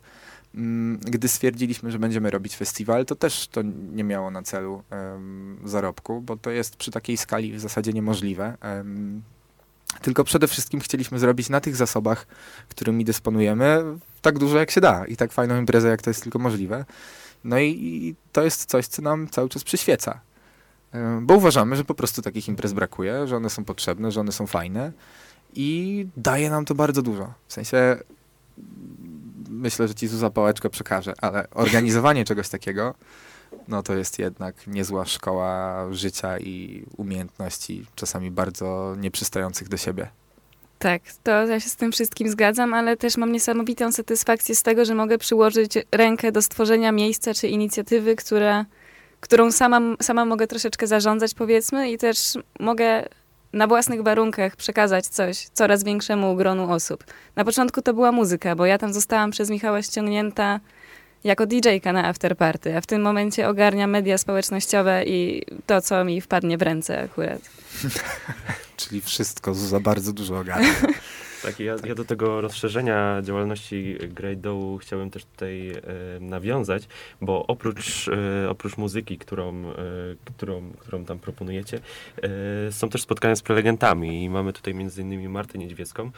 Mm, 0.55 0.99
gdy 0.99 1.29
stwierdziliśmy, 1.29 1.91
że 1.91 1.99
będziemy 1.99 2.31
robić 2.31 2.57
festiwal, 2.57 3.07
to 3.07 3.15
też 3.15 3.49
to 3.49 3.63
nie 3.93 4.05
miało 4.05 4.31
na 4.31 4.43
celu 4.43 4.83
um, 4.91 5.59
zarobku, 5.65 6.21
bo 6.21 6.37
to 6.37 6.51
jest 6.51 6.77
przy 6.77 6.91
takiej 6.91 7.17
skali 7.17 7.53
w 7.53 7.61
zasadzie 7.61 7.93
niemożliwe. 7.93 8.57
Um, 8.63 9.23
tylko 10.03 10.25
przede 10.25 10.49
wszystkim 10.49 10.81
chcieliśmy 10.81 11.19
zrobić 11.19 11.49
na 11.49 11.61
tych 11.61 11.77
zasobach, 11.77 12.27
którymi 12.69 13.05
dysponujemy, 13.05 13.85
tak 14.23 14.39
dużo 14.39 14.59
jak 14.59 14.71
się 14.71 14.81
da 14.81 15.07
i 15.07 15.17
tak 15.17 15.33
fajną 15.33 15.59
imprezę, 15.59 15.89
jak 15.89 16.03
to 16.03 16.11
jest 16.11 16.23
tylko 16.23 16.39
możliwe. 16.39 16.85
No 17.45 17.59
i, 17.59 17.69
i 17.69 18.15
to 18.33 18.43
jest 18.43 18.65
coś, 18.65 18.87
co 18.87 19.03
nam 19.03 19.29
cały 19.29 19.49
czas 19.49 19.65
przyświeca. 19.65 20.21
Um, 20.95 21.27
bo 21.27 21.35
uważamy, 21.35 21.77
że 21.77 21.85
po 21.85 21.95
prostu 21.95 22.23
takich 22.23 22.49
imprez 22.49 22.73
brakuje, 22.73 23.27
że 23.27 23.37
one 23.37 23.51
są 23.51 23.65
potrzebne, 23.65 24.13
że 24.13 24.21
one 24.21 24.33
są 24.33 24.47
fajne 24.47 24.93
i 25.55 26.07
daje 26.17 26.51
nam 26.51 26.65
to 26.65 26.75
bardzo 26.75 27.03
dużo. 27.03 27.33
W 27.47 27.53
sensie 27.53 27.97
myślę, 29.49 29.89
że 29.89 29.95
ci 29.95 30.09
Zuza 30.09 30.31
pałeczkę 30.31 30.71
przekaże, 30.71 31.15
ale 31.21 31.51
organizowanie 31.51 32.25
czegoś 32.25 32.49
takiego, 32.49 32.95
no 33.69 33.83
to 33.83 33.95
jest 33.95 34.19
jednak 34.19 34.67
niezła 34.67 35.05
szkoła 35.05 35.87
życia 35.91 36.39
i 36.39 36.85
umiejętności, 36.97 37.87
czasami 37.95 38.31
bardzo 38.31 38.95
nieprzystających 38.99 39.69
do 39.69 39.77
siebie. 39.77 40.09
Tak, 40.79 41.03
to 41.23 41.47
ja 41.47 41.61
się 41.61 41.69
z 41.69 41.77
tym 41.77 41.93
wszystkim 41.93 42.29
zgadzam, 42.29 42.75
ale 42.75 42.97
też 42.97 43.17
mam 43.17 43.33
niesamowitą 43.33 43.93
satysfakcję 43.93 44.55
z 44.55 44.63
tego, 44.63 44.85
że 44.85 44.95
mogę 44.95 45.19
przyłożyć 45.19 45.73
rękę 45.93 46.33
do 46.33 46.43
stworzenia 46.43 46.93
miejsca 46.93 47.35
czy 47.35 47.49
inicjatywy, 47.49 48.17
która, 48.17 48.65
którą 49.21 49.53
sama, 49.53 49.81
sama 50.03 50.25
mogę 50.25 50.47
troszeczkę 50.47 50.87
zarządzać, 50.87 51.35
powiedzmy, 51.35 51.91
i 51.91 51.99
też 51.99 52.35
mogę 52.61 53.09
na 53.53 53.67
własnych 53.67 54.03
warunkach 54.03 54.57
przekazać 54.57 55.07
coś 55.07 55.49
coraz 55.53 55.85
większemu 55.85 56.37
gronu 56.37 56.73
osób. 56.73 57.05
Na 57.37 57.45
początku 57.45 57.83
to 57.83 57.95
była 57.95 58.13
muzyka, 58.13 58.57
bo 58.57 58.67
ja 58.67 58.79
tam 58.79 58.93
zostałam 58.93 59.31
przez 59.31 59.51
Michała 59.51 59.83
ściągnięta 59.83 60.61
jako 61.25 61.47
DJ-ka 61.47 61.93
na 61.93 62.09
afterparty, 62.09 62.77
a 62.77 62.81
w 62.81 62.87
tym 62.87 63.03
momencie 63.03 63.49
ogarnia 63.49 63.87
media 63.87 64.19
społecznościowe 64.19 65.05
i 65.05 65.43
to, 65.67 65.81
co 65.81 66.05
mi 66.05 66.21
wpadnie 66.21 66.59
w 66.59 66.63
ręce 66.63 67.03
akurat. 67.03 67.41
Czyli 68.77 69.01
wszystko 69.01 69.55
za 69.55 69.81
bardzo 69.81 70.13
dużo 70.13 70.39
ogarnia. 70.39 70.75
Tak, 71.43 71.61
ja, 71.61 71.77
ja 71.85 71.95
do 71.95 72.05
tego 72.05 72.41
rozszerzenia 72.41 73.23
działalności 73.23 73.99
Great 74.09 74.41
Dołu 74.41 74.79
chciałem 74.79 75.11
też 75.11 75.25
tutaj 75.25 75.71
e, 75.71 75.75
nawiązać, 76.21 76.89
bo 77.21 77.47
oprócz, 77.47 78.09
e, 78.09 78.51
oprócz 78.51 78.77
muzyki, 78.77 79.19
którą, 79.19 79.55
e, 79.55 79.75
którą, 80.37 80.71
którą 80.79 81.05
tam 81.05 81.19
proponujecie, 81.19 81.81
e, 82.23 82.73
są 82.73 82.89
też 82.89 83.03
spotkania 83.03 83.37
z 83.37 83.43
prelegentami 83.43 84.25
i 84.25 84.31
mamy 84.31 84.53
tutaj 84.53 84.75
innymi 84.99 85.29
Martę 85.29 85.59
Niedźwiecką. 85.59 86.11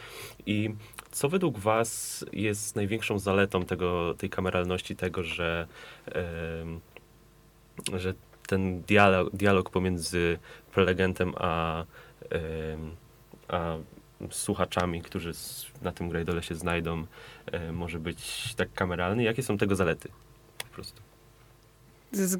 I 0.45 0.69
co 1.11 1.29
według 1.29 1.59
was 1.59 2.25
jest 2.33 2.75
największą 2.75 3.19
zaletą 3.19 3.65
tego, 3.65 4.13
tej 4.17 4.29
kameralności, 4.29 4.95
tego, 4.95 5.23
że, 5.23 5.67
e, 6.07 7.99
że 7.99 8.13
ten 8.47 8.81
dialog, 8.81 9.35
dialog 9.35 9.69
pomiędzy 9.69 10.39
prelegentem 10.73 11.33
a, 11.37 11.83
em, 12.29 12.95
a 13.47 13.77
słuchaczami, 14.31 15.01
którzy 15.01 15.31
na 15.81 15.91
tym 15.91 16.09
grajdole 16.09 16.43
się 16.43 16.55
znajdą, 16.55 17.05
e, 17.51 17.71
może 17.71 17.99
być 17.99 18.53
tak 18.55 18.73
kameralny? 18.73 19.23
Jakie 19.23 19.43
są 19.43 19.57
tego 19.57 19.75
zalety? 19.75 20.09
Po 20.57 20.75
prostu. 20.75 21.01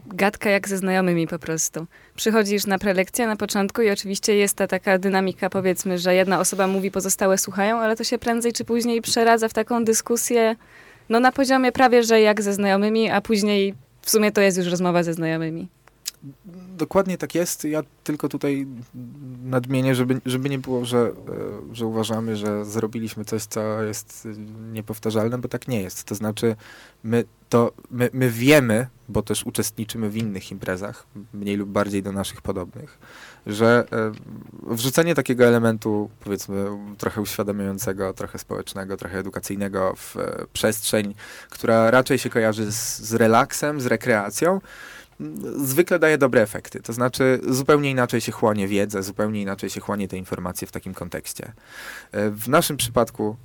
Gadka 0.08 0.50
jak 0.50 0.68
ze 0.68 0.78
znajomymi 0.78 1.28
po 1.28 1.40
prostu. 1.40 1.86
Przychodzisz 2.16 2.66
na 2.66 2.80
prelekcję 2.80 3.28
na 3.28 3.36
początku 3.36 3.82
i 3.82 3.90
oczywiście 3.90 4.36
jest 4.36 4.58
ta 4.58 4.68
taka 4.68 4.98
dynamika, 4.98 5.50
powiedzmy, 5.50 5.98
że 5.98 6.16
jedna 6.16 6.40
osoba 6.40 6.68
mówi, 6.68 6.92
pozostałe 6.92 7.38
słuchają, 7.38 7.78
ale 7.80 7.96
to 7.96 8.04
się 8.04 8.18
prędzej 8.18 8.54
czy 8.54 8.66
później 8.66 9.02
przeradza 9.02 9.48
w 9.48 9.54
taką 9.54 9.86
dyskusję, 9.86 10.56
no 11.10 11.20
na 11.20 11.32
poziomie 11.32 11.72
prawie, 11.72 12.04
że 12.04 12.22
jak 12.22 12.42
ze 12.42 12.54
znajomymi, 12.54 13.10
a 13.10 13.22
później 13.22 13.74
w 14.02 14.10
sumie 14.10 14.32
to 14.32 14.42
jest 14.42 14.58
już 14.58 14.68
rozmowa 14.68 15.04
ze 15.04 15.14
znajomymi. 15.14 15.68
Dokładnie 16.78 17.18
tak 17.18 17.36
jest. 17.36 17.66
Ja 17.66 17.82
tylko 18.04 18.30
tutaj 18.30 18.68
nadmienię, 19.44 19.96
żeby, 19.96 20.22
żeby 20.26 20.50
nie 20.50 20.60
było, 20.60 20.86
że, 20.86 20.98
e, 21.00 21.76
że 21.76 21.86
uważamy, 21.86 22.36
że 22.36 22.66
zrobiliśmy 22.66 23.26
coś, 23.26 23.44
co 23.44 23.82
jest 23.82 24.28
niepowtarzalne, 24.72 25.38
bo 25.38 25.48
tak 25.48 25.68
nie 25.68 25.82
jest. 25.82 26.04
To 26.04 26.16
znaczy, 26.16 26.56
my, 27.04 27.24
to, 27.50 27.72
my, 27.92 28.10
my 28.14 28.30
wiemy, 28.30 28.88
bo 29.10 29.22
też 29.22 29.46
uczestniczymy 29.46 30.10
w 30.10 30.18
innych 30.18 30.52
imprezach, 30.52 31.06
mniej 31.34 31.56
lub 31.56 31.70
bardziej 31.70 32.04
do 32.04 32.12
naszych 32.12 32.42
podobnych, 32.42 33.00
że 33.48 33.86
e, 33.92 34.12
wrzucenie 34.76 35.16
takiego 35.16 35.46
elementu, 35.46 36.10
powiedzmy, 36.24 36.66
trochę 36.98 37.22
uświadamiającego, 37.22 38.14
trochę 38.14 38.40
społecznego, 38.40 38.98
trochę 38.98 39.20
edukacyjnego 39.20 39.94
w 39.96 40.18
e, 40.18 40.46
przestrzeń, 40.54 41.16
która 41.50 41.92
raczej 41.92 42.18
się 42.18 42.30
kojarzy 42.30 42.72
z, 42.72 43.00
z 43.00 43.14
relaksem, 43.14 43.82
z 43.82 43.86
rekreacją, 43.86 44.62
zwykle 45.56 46.00
daje 46.00 46.18
dobre 46.18 46.42
efekty. 46.42 46.82
To 46.82 46.94
znaczy, 46.94 47.40
zupełnie 47.48 47.92
inaczej 47.92 48.22
się 48.22 48.32
chłonie 48.32 48.68
wiedzę, 48.68 49.04
zupełnie 49.04 49.42
inaczej 49.42 49.70
się 49.70 49.82
chłonie 49.82 50.08
te 50.08 50.18
informacje 50.18 50.68
w 50.68 50.72
takim 50.72 50.94
kontekście. 50.94 51.54
E, 52.12 52.30
W 52.30 52.48
naszym 52.48 52.78
przypadku 52.78 53.36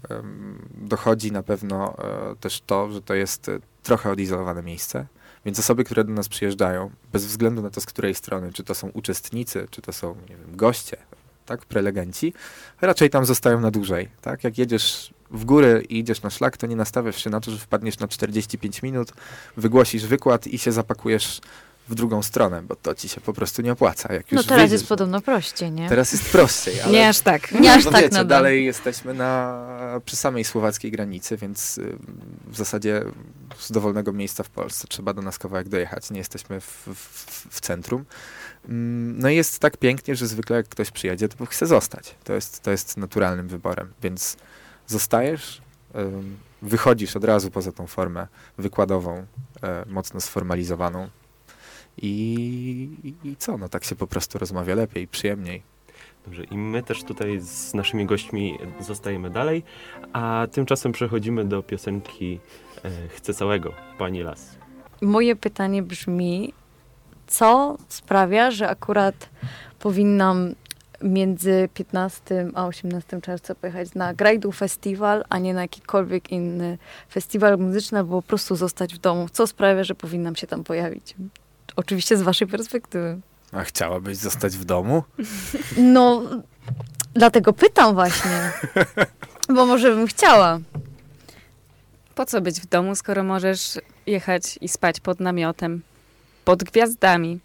dochodzi 0.75 1.33
na 1.33 1.43
pewno 1.43 1.97
e, 1.99 2.37
też 2.37 2.61
to, 2.67 2.91
że 2.91 3.03
to 3.03 3.15
jest 3.15 3.49
e, 3.49 3.59
trochę 3.83 4.11
odizolowane 4.11 4.63
miejsce. 4.63 5.07
Więc 5.45 5.59
osoby, 5.59 5.85
które 5.85 6.05
do 6.05 6.13
nas 6.13 6.29
przyjeżdżają, 6.29 6.91
bez 7.13 7.27
względu 7.27 7.63
na 7.63 7.71
to, 7.71 7.81
z 7.81 7.87
której 7.87 8.15
strony, 8.15 8.53
czy 8.53 8.65
to 8.65 8.75
są 8.75 8.89
uczestnicy, 8.89 9.67
czy 9.71 9.83
to 9.83 9.93
są 9.93 10.17
wiem, 10.29 10.57
goście, 10.57 10.97
tak, 11.47 11.65
prelegenci, 11.65 12.35
raczej 12.81 13.11
tam 13.11 13.25
zostają 13.25 13.61
na 13.61 13.71
dłużej. 13.71 14.09
Tak? 14.21 14.45
Jak 14.45 14.59
jedziesz 14.59 15.15
w 15.31 15.45
góry 15.45 15.87
i 15.89 15.99
idziesz 15.99 16.23
na 16.23 16.31
szlak, 16.31 16.57
to 16.57 16.67
nie 16.67 16.77
nastawiasz 16.77 17.25
się 17.25 17.31
na 17.31 17.41
to, 17.41 17.51
że 17.51 17.59
wpadniesz 17.59 17.99
na 17.99 18.09
45 18.09 18.83
minut, 18.83 19.13
wygłosisz 19.57 20.07
wykład 20.07 20.47
i 20.47 20.59
się 20.59 20.73
zapakujesz 20.73 21.41
w 21.89 21.95
drugą 21.95 22.23
stronę, 22.23 22.63
bo 22.63 22.77
to 22.77 22.95
ci 22.95 23.09
się 23.09 23.21
po 23.21 23.33
prostu 23.33 23.63
nie 23.63 23.73
opłaca. 23.73 24.13
Jak 24.15 24.33
No 24.33 24.43
teraz 24.43 24.73
jest 24.73 24.87
podobno 24.89 25.21
prościej, 25.21 25.73
nie? 25.73 25.89
Teraz 25.89 26.13
jest 26.13 26.31
prościej, 26.33 26.81
ale 26.81 26.93
Nie 26.93 27.09
aż 27.09 27.21
tak. 27.21 27.53
Nie 27.53 27.73
aż 27.73 27.85
no 27.85 27.91
tak 27.91 28.01
wiecie, 28.01 28.15
nadal. 28.15 28.27
dalej 28.29 28.65
jesteśmy 28.65 29.15
na, 29.15 30.01
przy 30.05 30.17
samej 30.17 30.45
słowackiej 30.45 30.91
granicy, 30.91 31.37
więc 31.37 31.79
y, 31.79 31.97
w 32.47 32.57
zasadzie 32.57 33.03
z 33.59 33.73
dowolnego 33.73 34.13
miejsca 34.13 34.43
w 34.43 34.51
Polsce 34.51 34.89
trzeba 34.89 35.13
do 35.13 35.23
nas 35.23 35.39
kawałek 35.39 35.69
dojechać. 35.69 36.11
Nie 36.11 36.19
jesteśmy 36.19 36.61
w, 36.61 36.89
w, 36.95 37.47
w 37.51 37.61
centrum. 37.61 38.05
Mm, 38.69 39.19
No 39.19 39.29
i 39.29 39.37
jest 39.37 39.59
tak 39.59 39.77
pięknie, 39.77 40.17
że 40.17 40.27
zwykle 40.27 40.57
jak 40.57 40.69
ktoś 40.69 40.91
przyjedzie, 40.91 41.29
to 41.29 41.47
chce 41.47 41.67
zostać. 41.67 42.15
To 42.25 42.33
jest, 42.33 42.61
to 42.61 42.71
jest 42.71 42.97
naturalnym 42.97 43.49
wyborem, 43.49 43.93
więc 44.03 44.37
zostajesz, 44.89 45.63
wychodzisz 46.63 47.17
od 47.17 47.25
razu 47.25 47.51
poza 47.51 47.73
tą 47.73 47.87
formę 47.87 48.27
wykładową, 48.59 49.27
e, 49.63 49.85
mocno 49.87 50.21
sformalizowaną 50.21 51.09
i, 52.03 53.15
i, 53.25 53.29
i 53.29 53.37
co? 53.37 53.59
No 53.59 53.69
tak 53.69 53.85
się 53.85 53.97
po 53.97 54.07
prostu 54.07 54.39
rozmawia 54.39 54.75
lepiej, 54.75 55.09
przyjemniej. 55.09 55.63
Dobrze, 56.25 56.45
i 56.45 56.59
my 56.59 56.83
też 56.83 57.05
tutaj 57.05 57.41
z 57.41 57.75
naszymi 57.75 58.07
gośćmi 58.07 58.59
zostajemy 58.81 59.31
dalej, 59.31 59.63
a 60.13 60.47
tymczasem 60.53 60.93
przechodzimy 60.93 61.45
do 61.45 61.63
piosenki 61.63 62.41
e, 62.85 63.09
Chcę 63.09 63.35
całego, 63.35 63.73
Pani 63.99 64.23
Las. 64.23 64.59
Moje 65.03 65.37
pytanie 65.37 65.83
brzmi, 65.83 66.53
co 67.27 67.77
sprawia, 67.89 68.51
że 68.51 68.69
akurat 68.69 69.29
powinnam 69.79 70.55
między 71.03 71.69
15 71.75 72.49
a 72.55 72.67
18 72.67 73.21
czerwca 73.21 73.55
pojechać 73.55 73.95
na 73.95 74.15
Grajdu 74.15 74.53
Festiwal, 74.53 75.25
a 75.29 75.39
nie 75.39 75.55
na 75.55 75.63
jakikolwiek 75.63 76.33
inny 76.33 76.79
festiwal 77.11 77.59
muzyczny, 77.59 77.99
albo 77.99 78.23
po 78.23 78.29
prostu 78.29 78.57
zostać 78.57 78.95
w 78.95 78.99
domu. 78.99 79.29
Co 79.33 79.47
sprawia, 79.47 79.85
że 79.85 79.95
powinnam 79.95 80.37
się 80.37 80.47
tam 80.47 80.65
pojawić? 80.65 81.15
Oczywiście 81.77 82.17
z 82.17 82.23
waszej 82.23 82.49
perspektywy. 82.49 83.21
A 83.53 83.65
chciałabyś 83.65 84.17
zostać 84.17 84.57
w 84.57 84.65
domu? 84.65 85.03
No, 85.77 86.23
dlatego 87.15 87.53
pytam 87.53 87.95
właśnie. 87.95 88.53
Bo 89.55 89.67
może 89.67 89.95
bym 89.95 90.07
chciała. 90.07 90.61
Po 92.15 92.27
co 92.27 92.41
być 92.41 92.61
w 92.61 92.67
domu, 92.67 92.95
skoro 92.95 93.25
możesz 93.25 93.79
jechać 94.07 94.59
i 94.61 94.69
spać 94.69 95.01
pod 95.01 95.21
namiotem, 95.21 95.83
pod 96.45 96.65
gwiazdami, 96.65 97.41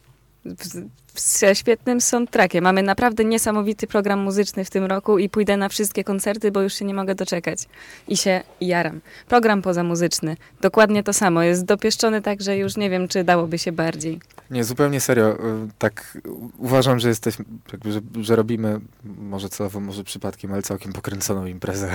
ze 1.15 1.55
świetnym 1.55 2.01
soundtrackiem. 2.01 2.63
Mamy 2.63 2.83
naprawdę 2.83 3.25
niesamowity 3.25 3.87
program 3.87 4.19
muzyczny 4.19 4.65
w 4.65 4.69
tym 4.69 4.85
roku 4.85 5.17
i 5.17 5.29
pójdę 5.29 5.57
na 5.57 5.69
wszystkie 5.69 6.03
koncerty, 6.03 6.51
bo 6.51 6.61
już 6.61 6.73
się 6.73 6.85
nie 6.85 6.93
mogę 6.93 7.15
doczekać. 7.15 7.59
I 8.07 8.17
się 8.17 8.41
jaram. 8.61 9.01
Program 9.27 9.61
pozamuzyczny, 9.61 10.37
dokładnie 10.61 11.03
to 11.03 11.13
samo. 11.13 11.43
Jest 11.43 11.65
dopieszczony 11.65 12.21
tak, 12.21 12.41
że 12.41 12.57
już 12.57 12.77
nie 12.77 12.89
wiem, 12.89 13.07
czy 13.07 13.23
dałoby 13.23 13.57
się 13.57 13.71
bardziej. 13.71 14.19
Nie, 14.51 14.63
zupełnie 14.63 14.99
serio. 14.99 15.33
y, 15.33 15.37
Tak 15.77 16.17
uważam, 16.57 16.99
że 16.99 17.09
jesteśmy, 17.09 17.45
jakby, 17.71 17.91
że, 17.91 18.01
że 18.21 18.35
robimy, 18.35 18.79
może 19.03 19.49
celowo, 19.49 19.79
może 19.79 20.03
przypadkiem, 20.03 20.53
ale 20.53 20.61
całkiem 20.61 20.93
pokręconą 20.93 21.45
imprezę. 21.45 21.91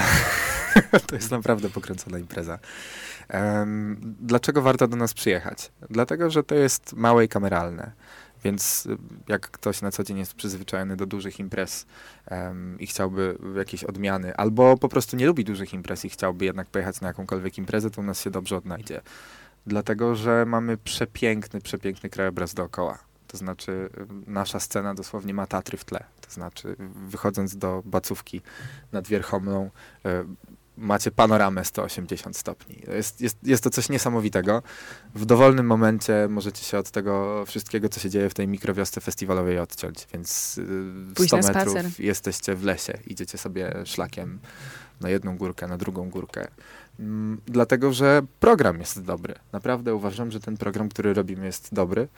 to 1.07 1.15
jest 1.15 1.31
naprawdę 1.31 1.71
pokręcona 1.71 2.19
impreza. 2.19 2.59
Em, 3.29 3.97
dlaczego 4.21 4.63
warto 4.63 4.89
do 4.89 4.97
nas 4.97 5.15
przyjechać? 5.15 5.71
Dlatego, 5.91 6.31
że 6.31 6.43
to 6.45 6.55
jest 6.55 6.93
małe 6.93 7.25
i 7.25 7.29
kameralne. 7.29 7.93
Więc 8.45 8.87
y, 8.87 8.97
jak 9.29 9.51
ktoś 9.51 9.83
na 9.83 9.91
co 9.91 10.05
dzień 10.05 10.19
jest 10.19 10.35
przyzwyczajony 10.35 10.97
do 10.97 11.07
dużych 11.07 11.41
imprez 11.41 11.87
em, 12.27 12.81
i 12.81 12.87
chciałby 12.87 13.39
jakiejś 13.57 13.85
odmiany, 13.85 14.37
albo 14.37 14.77
po 14.77 14.89
prostu 14.89 15.17
nie 15.17 15.27
lubi 15.27 15.45
dużych 15.45 15.75
imprez 15.75 16.05
i 16.05 16.11
chciałby 16.11 16.45
jednak 16.45 16.67
pojechać 16.67 17.01
na 17.01 17.09
jakąkolwiek 17.09 17.59
imprezę, 17.59 17.91
to 17.91 18.01
u 18.01 18.05
nas 18.05 18.21
się 18.21 18.31
dobrze 18.31 18.57
odnajdzie. 18.57 19.01
Dlatego, 19.67 20.15
że 20.15 20.45
mamy 20.47 20.77
przepiękny, 20.77 21.61
przepiękny 21.61 22.11
krajobraz 22.11 22.55
dookoła. 22.55 22.99
To 23.29 23.37
znaczy, 23.37 23.73
y, 24.27 24.31
nasza 24.31 24.61
scena 24.61 24.95
dosłownie 24.95 25.35
ma 25.35 25.47
Tatry 25.47 25.79
w 25.79 25.85
tle. 25.85 26.05
To 26.21 26.31
znaczy, 26.31 26.77
wychodząc 27.09 27.57
do 27.57 27.83
Bacówki 27.85 28.43
nad 28.93 29.09
Wierchomlą, 29.09 29.71
y, 30.07 30.09
macie 30.79 31.11
panoramę 31.11 31.65
180 31.65 32.37
stopni. 32.37 32.83
Jest, 32.89 33.21
jest, 33.21 33.37
jest 33.43 33.65
to 33.65 33.71
coś 33.71 33.89
niesamowitego. 33.89 34.63
W 35.15 35.25
dowolnym 35.27 35.67
momencie 35.67 36.27
możecie 36.31 36.65
się 36.65 36.79
od 36.79 36.91
tego 36.91 37.45
wszystkiego, 37.47 37.89
co 37.89 38.01
się 38.01 38.11
dzieje 38.11 38.31
w 38.31 38.35
tej 38.35 38.49
mikrowiosce 38.49 39.01
festiwalowej 39.01 39.59
odciąć, 39.59 40.07
więc 40.13 40.59
y, 40.59 41.15
Pójść 41.15 41.31
100 41.31 41.37
na 41.37 41.43
metrów 41.49 41.73
spacer. 41.73 41.91
jesteście 41.99 42.55
w 42.55 42.65
lesie, 42.65 42.99
idziecie 43.07 43.39
sobie 43.39 43.75
szlakiem 43.85 44.39
na 45.01 45.09
jedną 45.11 45.37
górkę, 45.37 45.67
na 45.67 45.77
drugą 45.79 46.11
górkę. 46.11 46.49
Mm, 47.01 47.41
Dlatego, 47.47 47.93
że 47.93 48.23
program 48.41 48.79
jest 48.81 49.03
dobry. 49.03 49.35
Naprawdę 49.53 49.95
uważam, 49.95 50.31
że 50.31 50.41
ten 50.41 50.57
program, 50.57 50.89
który 50.89 51.15
robimy, 51.15 51.47
jest 51.47 51.75
dobry. 51.75 52.09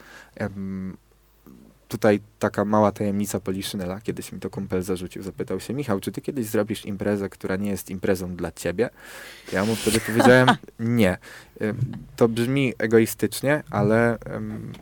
Tutaj 1.91 2.21
taka 2.39 2.65
mała 2.65 2.93
tajemnica 2.93 3.41
Poliszynela. 3.41 4.01
Kiedyś 4.01 4.33
mi 4.33 4.41
to 4.41 4.51
kumpel 4.51 4.83
zarzucił. 4.83 5.23
Zapytał 5.23 5.61
się, 5.61 5.75
Michał, 5.75 6.01
czy 6.01 6.13
ty 6.13 6.21
kiedyś 6.21 6.47
zrobisz 6.47 6.87
imprezę, 6.87 7.29
która 7.29 7.57
nie 7.57 7.71
jest 7.71 7.91
imprezą 7.91 8.37
dla 8.37 8.53
ciebie? 8.53 8.91
Ja 9.53 9.65
mu 9.65 9.77
wtedy 9.77 10.01
powiedziałem, 10.01 10.49
nie. 10.79 11.19
Em, 11.61 11.77
To 12.17 12.29
brzmi 12.29 12.75
egoistycznie, 12.79 13.63
ale 13.71 14.19
em, 14.19 14.73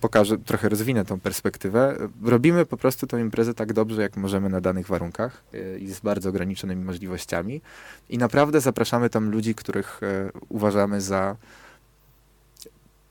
pokażę, 0.00 0.38
trochę 0.38 0.68
rozwinę 0.68 1.04
tą 1.04 1.20
perspektywę. 1.20 1.96
Robimy 2.24 2.66
po 2.66 2.76
prostu 2.76 3.06
tą 3.06 3.18
imprezę 3.18 3.54
tak 3.54 3.72
dobrze, 3.72 4.02
jak 4.02 4.16
możemy 4.16 4.48
na 4.48 4.60
danych 4.60 4.86
warunkach 4.86 5.42
y, 5.54 5.78
i 5.78 5.88
z 5.92 6.00
bardzo 6.00 6.28
ograniczonymi 6.28 6.84
możliwościami. 6.84 7.60
I 8.08 8.18
naprawdę 8.18 8.60
zapraszamy 8.60 9.10
tam 9.10 9.30
ludzi, 9.30 9.54
których 9.54 10.00
e, 10.02 10.30
uważamy 10.48 11.00
za 11.00 11.36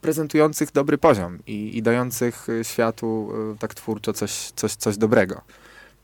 prezentujących 0.01 0.71
dobry 0.71 0.97
poziom 0.97 1.39
i, 1.47 1.77
i 1.77 1.81
dających 1.81 2.47
e, 2.49 2.63
światu 2.63 3.29
e, 3.53 3.57
tak 3.57 3.75
twórczo 3.75 4.13
coś, 4.13 4.31
coś, 4.55 4.75
coś 4.75 4.97
dobrego. 4.97 5.41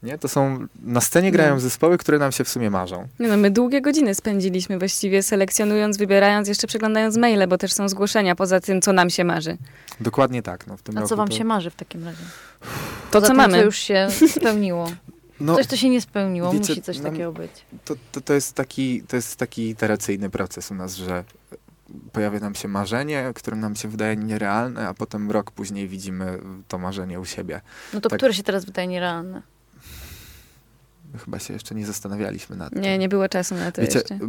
Nie? 0.04 0.18
To 0.18 0.28
są, 0.28 0.68
na 0.84 1.02
scenie 1.02 1.32
grają 1.32 1.54
No. 1.54 1.60
zespoły, 1.60 1.98
które 1.98 2.20
nam 2.20 2.32
się 2.32 2.44
w 2.44 2.50
sumie 2.50 2.70
marzą. 2.70 3.08
Nie 3.20 3.28
No, 3.28 3.38
my 3.38 3.52
długie 3.52 3.82
godziny 3.82 4.16
spędziliśmy 4.16 4.80
właściwie 4.80 5.24
selekcjonując, 5.24 5.98
wybierając, 5.98 6.48
jeszcze 6.48 6.68
przeglądając 6.68 7.18
maile, 7.18 7.48
bo 7.48 7.58
też 7.58 7.74
są 7.74 7.90
zgłoszenia 7.90 8.36
poza 8.36 8.60
tym, 8.60 8.82
co 8.82 8.94
nam 8.94 9.10
się 9.10 9.24
marzy. 9.24 9.58
Dokładnie 10.00 10.42
tak. 10.42 10.68
No, 10.68 10.78
w 10.78 10.82
tym 10.82 10.98
A 10.98 11.00
roku 11.00 11.10
co 11.10 11.16
wam 11.16 11.28
to, 11.30 11.36
się 11.36 11.44
marzy 11.44 11.70
w 11.70 11.76
takim 11.76 12.04
razie? 12.06 12.18
To, 12.60 12.68
Poza 13.12 13.28
co 13.28 13.28
tym, 13.28 13.38
mamy. 13.38 13.58
co 13.60 13.64
już 13.66 13.78
się 13.78 14.08
spełniło. 14.30 14.88
No, 15.40 15.56
Coś, 15.56 15.66
co 15.66 15.78
się 15.78 15.90
nie 15.90 16.02
spełniło, 16.02 16.52
wiecie, 16.52 16.70
musi 16.72 16.82
coś 16.82 17.00
nam- 17.00 17.12
takiego 17.12 17.32
być. 17.32 17.52
to, 17.86 17.96
to, 18.12 18.22
to, 18.22 18.34
jest 18.34 18.54
taki, 18.54 19.02
to 19.08 19.16
jest 19.16 19.36
taki 19.36 19.70
iteracyjny 19.70 20.30
proces 20.30 20.72
u 20.72 20.76
nas, 20.76 20.96
że 20.96 21.24
pojawia 22.12 22.40
nam 22.40 22.56
się 22.56 22.68
marzenie, 22.68 23.32
które 23.36 23.58
nam 23.58 23.76
się 23.76 23.88
wydaje 23.88 24.16
nierealne, 24.16 24.88
a 24.88 24.94
potem 24.94 25.32
rok 25.32 25.52
później 25.52 25.88
widzimy 25.88 26.40
to 26.68 26.78
marzenie 26.78 27.20
u 27.20 27.26
siebie. 27.26 27.62
No 27.94 28.02
to 28.02 28.10
tak. 28.10 28.20
które 28.20 28.34
się 28.34 28.44
teraz 28.44 28.66
wydaje 28.66 28.88
nierealne? 28.88 29.42
Chyba 31.26 31.40
się 31.40 31.54
jeszcze 31.54 31.76
nie 31.76 31.86
zastanawialiśmy 31.86 32.56
nad 32.56 32.74
tym. 32.74 32.82
Nie, 32.82 32.98
nie 32.98 33.10
było 33.10 33.30
czasu 33.30 33.56
na 33.56 33.72
to 33.72 33.82
Wiecie, 33.82 34.00
jeszcze. 34.00 34.20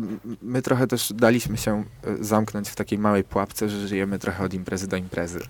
my 0.42 0.62
trochę 0.62 0.86
też 0.86 1.12
daliśmy 1.12 1.56
się 1.56 1.84
e, 2.04 2.24
zamknąć 2.24 2.68
w 2.68 2.74
takiej 2.74 2.98
małej 2.98 3.24
pułapce, 3.24 3.68
że 3.68 3.88
żyjemy 3.88 4.18
trochę 4.18 4.44
od 4.44 4.54
imprezy 4.54 4.88
do 4.88 4.96
imprezy. 4.96 5.40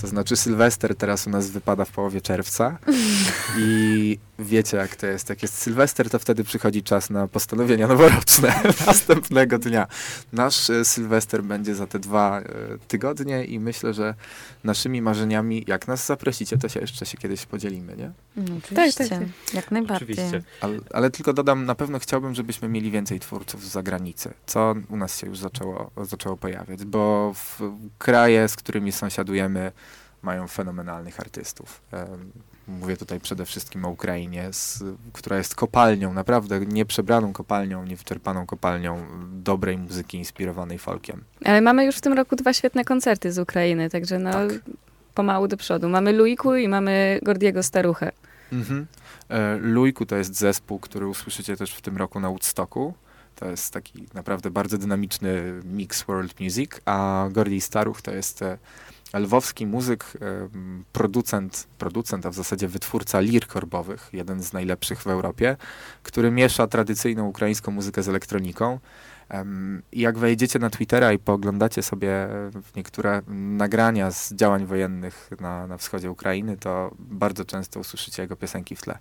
To 0.00 0.06
znaczy 0.06 0.36
Sylwester 0.36 0.96
teraz 0.96 1.26
u 1.26 1.30
nas 1.30 1.50
wypada 1.50 1.84
w 1.84 1.90
połowie 1.90 2.20
czerwca 2.20 2.78
i 3.58 4.18
wiecie 4.38 4.76
jak 4.76 4.96
to 4.96 5.06
jest. 5.06 5.28
Jak 5.28 5.42
jest 5.42 5.54
Sylwester, 5.54 6.10
to 6.10 6.18
wtedy 6.18 6.44
przychodzi 6.44 6.82
czas 6.82 7.10
na 7.10 7.28
postanowienia 7.28 7.88
noworoczne 7.88 8.62
następnego 8.86 9.58
dnia. 9.58 9.86
Nasz 10.32 10.70
e, 10.70 10.84
Sylwester 10.84 11.42
będzie 11.42 11.74
za 11.74 11.86
te 11.86 11.98
dwa 11.98 12.40
e, 12.40 12.44
tygodnie 12.88 13.44
i 13.44 13.60
myślę, 13.60 13.94
że 13.94 14.14
naszymi 14.64 15.02
marzeniami, 15.02 15.64
jak 15.66 15.88
nas 15.88 16.06
zaprosicie, 16.06 16.58
to 16.58 16.68
się 16.68 16.80
jeszcze 16.80 17.06
się 17.06 17.18
kiedyś 17.18 17.46
podzielimy, 17.46 17.96
nie? 17.96 18.10
No, 18.36 18.56
oczywiście, 18.64 19.08
tak, 19.08 19.22
jak 19.54 19.70
najbardziej. 19.70 20.14
Oczywiście. 20.14 20.42
Ale, 20.60 20.78
ale 20.92 21.10
tylko 21.10 21.32
dodam, 21.32 21.64
na 21.64 21.74
pewno 21.74 21.98
chciałbym, 21.98 22.34
żebyśmy 22.34 22.68
mieli 22.68 22.90
więcej 22.90 23.20
twórców 23.20 23.64
z 23.64 23.68
zagranicy, 23.68 24.34
co 24.46 24.74
u 24.90 24.96
nas 24.96 25.18
się 25.20 25.26
już 25.26 25.38
zaczęło, 25.38 25.90
zaczęło 26.02 26.36
pojawiać, 26.36 26.84
bo 26.84 27.32
w 27.34 27.60
kraje, 27.98 28.48
z 28.48 28.56
którymi 28.56 28.92
sąsiadujemy, 28.92 29.72
mają 30.22 30.48
fenomenalnych 30.48 31.20
artystów. 31.20 31.80
Mówię 32.68 32.96
tutaj 32.96 33.20
przede 33.20 33.44
wszystkim 33.44 33.84
o 33.84 33.88
Ukrainie, 33.88 34.48
z, 34.52 34.84
która 35.12 35.36
jest 35.36 35.54
kopalnią, 35.54 36.12
naprawdę 36.12 36.60
nieprzebraną 36.60 37.32
kopalnią, 37.32 37.84
niewyczerpaną 37.84 38.46
kopalnią 38.46 39.06
dobrej 39.32 39.78
muzyki 39.78 40.18
inspirowanej 40.18 40.78
folkiem. 40.78 41.24
Ale 41.44 41.60
mamy 41.60 41.84
już 41.84 41.96
w 41.96 42.00
tym 42.00 42.12
roku 42.12 42.36
dwa 42.36 42.52
świetne 42.52 42.84
koncerty 42.84 43.32
z 43.32 43.38
Ukrainy, 43.38 43.90
także 43.90 44.18
no 44.18 44.32
Tak. 44.32 44.48
pomału 45.14 45.48
do 45.48 45.56
przodu. 45.56 45.88
Mamy 45.88 46.12
Luiku 46.12 46.54
i 46.54 46.68
mamy 46.68 47.18
Gordiego 47.22 47.62
Staruchę. 47.62 48.12
Mhm. 48.52 48.86
E, 49.28 49.56
Lujku 49.56 50.06
to 50.06 50.16
jest 50.16 50.38
zespół, 50.38 50.78
który 50.78 51.06
usłyszycie 51.06 51.56
też 51.56 51.74
w 51.74 51.80
tym 51.80 51.96
roku 51.96 52.20
na 52.20 52.28
Woodstocku. 52.28 52.94
To 53.36 53.46
jest 53.46 53.72
taki 53.72 54.06
naprawdę 54.14 54.50
bardzo 54.50 54.78
dynamiczny 54.78 55.60
mix 55.64 56.02
world 56.02 56.40
music, 56.40 56.70
a 56.84 57.28
Gordy 57.32 57.60
Staruch 57.60 58.02
to 58.02 58.10
jest 58.10 58.42
e, 58.42 58.58
lwowski 59.14 59.66
muzyk, 59.66 60.04
producent, 60.92 61.66
producent, 61.78 62.26
a 62.26 62.30
w 62.30 62.34
zasadzie 62.34 62.68
wytwórca 62.68 63.20
lir 63.20 63.46
korbowych, 63.46 64.10
jeden 64.12 64.42
z 64.42 64.52
najlepszych 64.52 65.02
w 65.02 65.06
Europie, 65.06 65.56
który 66.02 66.30
miesza 66.30 66.66
tradycyjną 66.66 67.26
ukraińską 67.26 67.72
muzykę 67.72 68.02
z 68.02 68.08
elektroniką. 68.08 68.78
I 69.92 70.00
jak 70.00 70.18
wejdziecie 70.18 70.58
na 70.58 70.70
Twittera 70.70 71.12
i 71.12 71.18
pooglądacie 71.18 71.82
sobie 71.82 72.10
e, 72.10 72.50
niektóre 72.76 73.22
nagrania 73.28 74.10
z 74.10 74.32
działań 74.32 74.66
wojennych 74.66 75.30
na, 75.40 75.66
na 75.66 75.78
wschodzie 75.78 76.10
Ukrainy, 76.10 76.56
to 76.56 76.94
bardzo 76.98 77.44
często 77.44 77.80
usłyszycie 77.80 78.22
jego 78.22 78.36
piosenki 78.36 78.76
w 78.76 78.82
tle. 78.82 78.98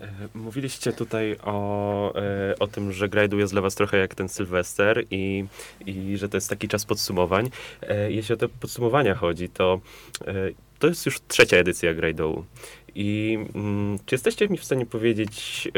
E, 0.00 0.08
Mówiliście 0.34 0.92
tutaj 0.92 1.36
o, 1.42 2.14
e, 2.14 2.58
o 2.58 2.66
tym, 2.66 2.92
że 2.92 3.08
Grajdu 3.08 3.38
jest 3.38 3.52
dla 3.52 3.62
was 3.62 3.74
trochę 3.74 3.98
jak 3.98 4.14
ten 4.14 4.28
Sylwester 4.28 5.04
i, 5.10 5.44
i 5.86 6.16
że 6.16 6.28
to 6.28 6.36
jest 6.36 6.50
taki 6.50 6.68
czas 6.68 6.84
podsumowań. 6.84 7.50
E, 7.82 8.12
Jeśli 8.12 8.34
o 8.34 8.36
te 8.36 8.48
podsumowania 8.48 9.14
chodzi, 9.14 9.48
to 9.48 9.80
to 10.78 10.86
jest 10.86 11.06
już 11.06 11.20
trzecia 11.28 11.56
edycja 11.56 11.94
Grajdołu. 11.94 12.44
I 12.94 13.38
mm, 13.54 13.98
czy 14.06 14.14
jesteście 14.14 14.48
mi 14.48 14.58
w 14.58 14.64
stanie 14.64 14.86
powiedzieć, 14.86 15.68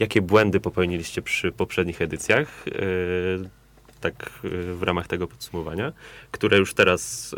jakie 0.00 0.22
błędy 0.22 0.60
popełniliście 0.60 1.22
przy 1.22 1.52
poprzednich 1.52 2.02
edycjach, 2.02 2.64
tak 4.00 4.30
w 4.74 4.82
ramach 4.82 5.06
tego 5.06 5.26
podsumowania, 5.26 5.92
które 6.30 6.58
już 6.58 6.74
teraz 6.74 7.34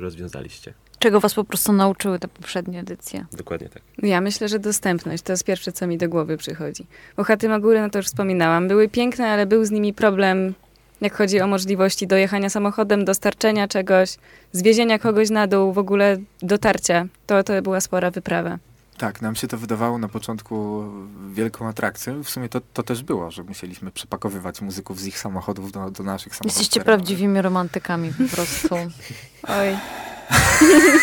rozwiązaliście? 0.00 0.74
Czego 1.02 1.20
was 1.20 1.34
po 1.34 1.44
prostu 1.44 1.72
nauczyły 1.72 2.18
te 2.18 2.28
poprzednie 2.28 2.80
edycje? 2.80 3.26
Dokładnie 3.32 3.68
tak. 3.68 3.82
Ja 4.02 4.20
myślę, 4.20 4.48
że 4.48 4.58
dostępność 4.58 5.22
to 5.22 5.32
jest 5.32 5.44
pierwsze, 5.44 5.72
co 5.72 5.86
mi 5.86 5.98
do 5.98 6.08
głowy 6.08 6.36
przychodzi. 6.36 6.86
Bo 7.16 7.24
chaty 7.24 7.48
Magury, 7.48 7.80
no 7.80 7.90
to 7.90 7.98
już 7.98 8.06
wspominałam, 8.06 8.68
były 8.68 8.88
piękne, 8.88 9.28
ale 9.28 9.46
był 9.46 9.64
z 9.64 9.70
nimi 9.70 9.94
problem, 9.94 10.54
jak 11.00 11.16
chodzi 11.16 11.40
o 11.40 11.46
możliwości 11.46 12.06
dojechania 12.06 12.50
samochodem, 12.50 13.04
dostarczenia 13.04 13.68
czegoś, 13.68 14.16
zwiezienia 14.52 14.98
kogoś 14.98 15.30
na 15.30 15.46
dół, 15.46 15.72
w 15.72 15.78
ogóle 15.78 16.16
dotarcia. 16.42 17.06
To, 17.26 17.42
to 17.42 17.62
była 17.62 17.80
spora 17.80 18.10
wyprawa. 18.10 18.58
Tak, 18.98 19.22
nam 19.22 19.34
się 19.34 19.48
to 19.48 19.58
wydawało 19.58 19.98
na 19.98 20.08
początku 20.08 20.84
wielką 21.32 21.68
atrakcją. 21.68 22.22
W 22.24 22.30
sumie 22.30 22.48
to, 22.48 22.60
to 22.74 22.82
też 22.82 23.02
było, 23.02 23.30
że 23.30 23.42
musieliśmy 23.42 23.90
przepakowywać 23.90 24.60
muzyków 24.60 25.00
z 25.00 25.06
ich 25.06 25.18
samochodów 25.18 25.72
do, 25.72 25.90
do 25.90 26.02
naszych 26.02 26.32
samochodów. 26.32 26.44
Jesteście 26.44 26.80
terenowych. 26.80 27.06
prawdziwymi 27.06 27.42
romantykami 27.42 28.12
po 28.12 28.36
prostu. 28.36 28.74
Oj. 29.58 29.76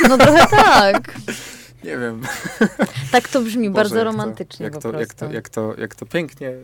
No 0.10 0.18
trochę 0.18 0.48
tak. 0.48 1.14
Nie 1.84 1.98
wiem. 1.98 2.22
Tak 3.12 3.28
to 3.28 3.42
brzmi, 3.42 3.70
Boże, 3.70 3.74
bardzo 3.84 3.96
jak 3.96 4.06
to- 4.06 4.12
romantycznie 4.12 4.64
jak 4.64 4.74
po 4.74 4.80
to, 4.82 4.90
prostu. 4.90 5.00
jak, 5.00 5.14
to, 5.14 5.34
jak, 5.34 5.50
to, 5.50 5.74
jak 5.82 5.96
to 5.96 6.06
pięknie 6.06 6.50
y, 6.50 6.64